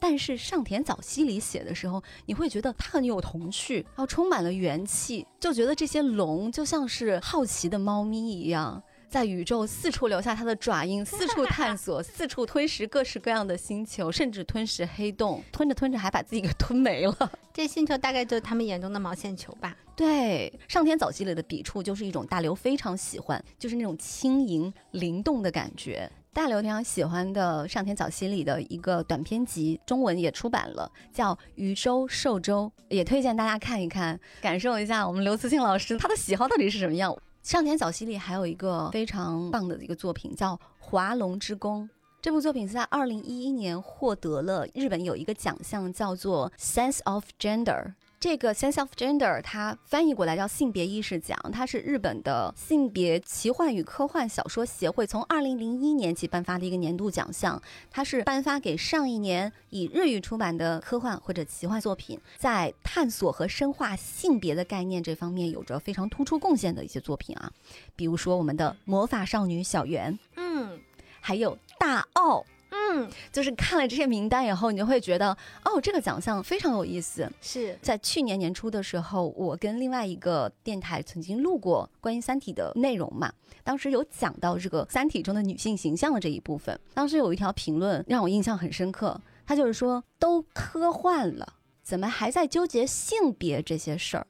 [0.03, 17.31] 但是上田早希里写的时候，你会觉得他很有童趣，然后充满了元气，就觉得这些龙就像是好奇的猫咪一样，在宇宙四处留下它的爪印， 四处探索，四处吞食各式各样的星球，甚至吞食黑洞，吞着吞着还把自己给吞没了。
[17.53, 19.73] 这星球大概就是他们眼中的毛线球吧。
[19.95, 26.11] 对，上田早希里的笔触就是一种大刘非常喜欢，就是那种轻盈灵动的感觉。
[26.33, 37.15] 大刘非常喜欢的上田早希里的一个短篇集，中文也出版了，叫《渔舟寿舟》，也推荐大家看一看，感受一下我们刘慈欣老师他的喜好到底是什么样。
[37.43, 41.83] 上田早希里还有一个非常棒的一个作品，叫《华龙之宫》。
[42.19, 47.93] 这部作品是在二零一一年获得了日本有一个奖项，叫做 Sense of Gender。
[48.23, 57.61] 这个 sense of gender，它翻译过来叫性别意识奖，它是日本的性别奇幻与科幻小说协会从二零零一年起颁发的一个年度奖项。
[57.91, 67.51] 它是颁发给上一年以日语出版的科幻或者奇幻作品，在探索和深化性别的概念这方面有着非常突出贡献的一些作品啊，
[67.93, 70.79] 比如说我们的魔法少女小圆，嗯
[71.19, 72.45] 还有大奥。
[72.93, 77.27] 嗯，就是看了这些名单以后，你就会觉得，哦，这个奖项非常有意思。
[77.41, 83.33] 是在去年年初的时候，我跟另外一个电台曾经录过关于《三体》的内容嘛，
[83.63, 86.79] 当时有讲到这个《三体》中的女性形象的这一部分。
[86.93, 94.27] 当时有一条评论让我印象很深刻，他就是说，都科幻了，怎么还在纠结性别这些事儿？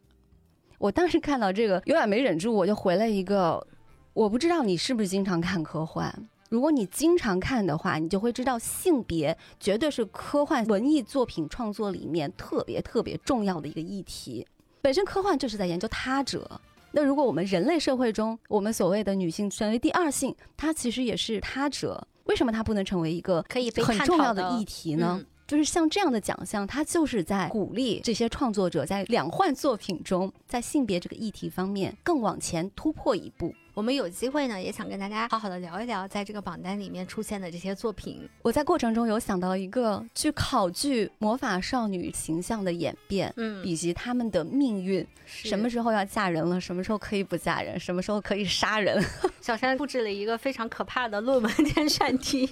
[0.78, 3.66] 我当时看到这个，有点没忍住，我就回了一个，
[4.14, 6.14] 我不知道你是不是经常看科幻。
[6.54, 14.46] 如果你经常看的话，你就会知道性别绝对是科幻文艺作品创作里面特别特别重要的一个议题。
[14.80, 16.62] 本身科幻就是在研究他者，
[16.92, 22.08] 那如果我们人类社会中，我们所谓的女性成为第二性，它其实也是他者。
[22.26, 25.18] 为什么它不能成为一个可以被很重要的议题呢？
[25.20, 33.54] 嗯就是像这样的奖项，它就是在鼓励这些创作者在两换作品中，在性别这个议题方面更往前突破一步。
[33.74, 38.30] 我们有机会呢，也想跟大家好好的聊一聊，在这个榜单里面出现的这些作品。
[38.44, 49.04] 我在过程中有想到一个去考据魔法少女形象的演变，嗯以及她们的命运，什么时候要嫁人了，什么时候可以不嫁人，什么时候可以杀人。
[49.42, 52.48] 小山布置了一个非常可怕的论文填选题。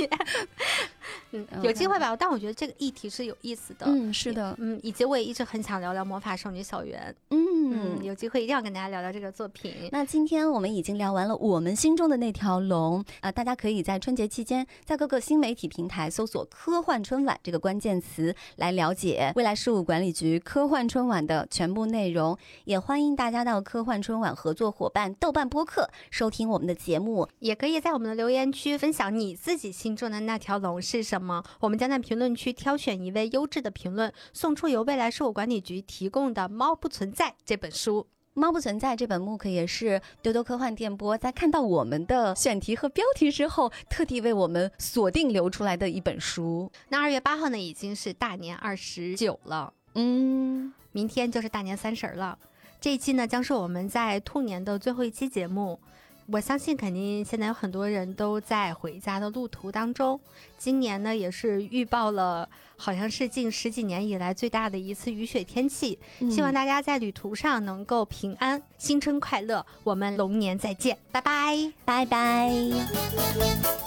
[1.34, 2.16] 嗯，有机会吧？
[2.16, 3.86] 但我觉得这个议题是有意思的。
[3.86, 7.16] 嗯，是的，嗯，以及我也一直很想聊聊魔法少女小圆。
[7.30, 8.04] 嗯，嗯。
[8.04, 9.88] 有机会一定要跟大家聊聊这个作品。
[9.92, 22.38] 那今天我们已经聊完了我们心中的那条龙啊、大家可以在春节期间在各个新媒体平台搜索“科幻春晚”这个关键词来了解未来事务管理局科幻春晚的全部内容。
[22.66, 27.28] 也欢迎大家到科幻春晚合作伙伴豆瓣播客收听我们的节目。
[27.40, 31.44] 也可以在我们的留言区分享你自己心中的那条龙是什么。
[31.60, 38.02] 我们将在评论区挑选一位优质的评论，送出由未来事务管理局提供的《猫不存在》这本书。
[38.34, 46.72] 《猫不存在》这本 MOOC 也是多多科幻电波在看到我们的选题和标题之后，特地为我们锁定留出来的一本书。
[46.90, 52.38] 那二月八号呢，已经是大年二十九了，嗯，明天就是大年三十儿了。
[52.80, 55.80] 这一期呢，将是我们在兔年的最后一期节目。
[56.28, 60.20] 我相信，肯定现在有很多人都在回家的路途当中。
[60.58, 66.00] 今年呢，也是预报了，好像是近十几年以来最大的一次雨雪天气。
[66.30, 69.66] 希望大家在旅途上能够平安，新春快乐。
[69.84, 71.72] 我们龙年再见，拜拜。
[71.84, 73.81] 拜拜。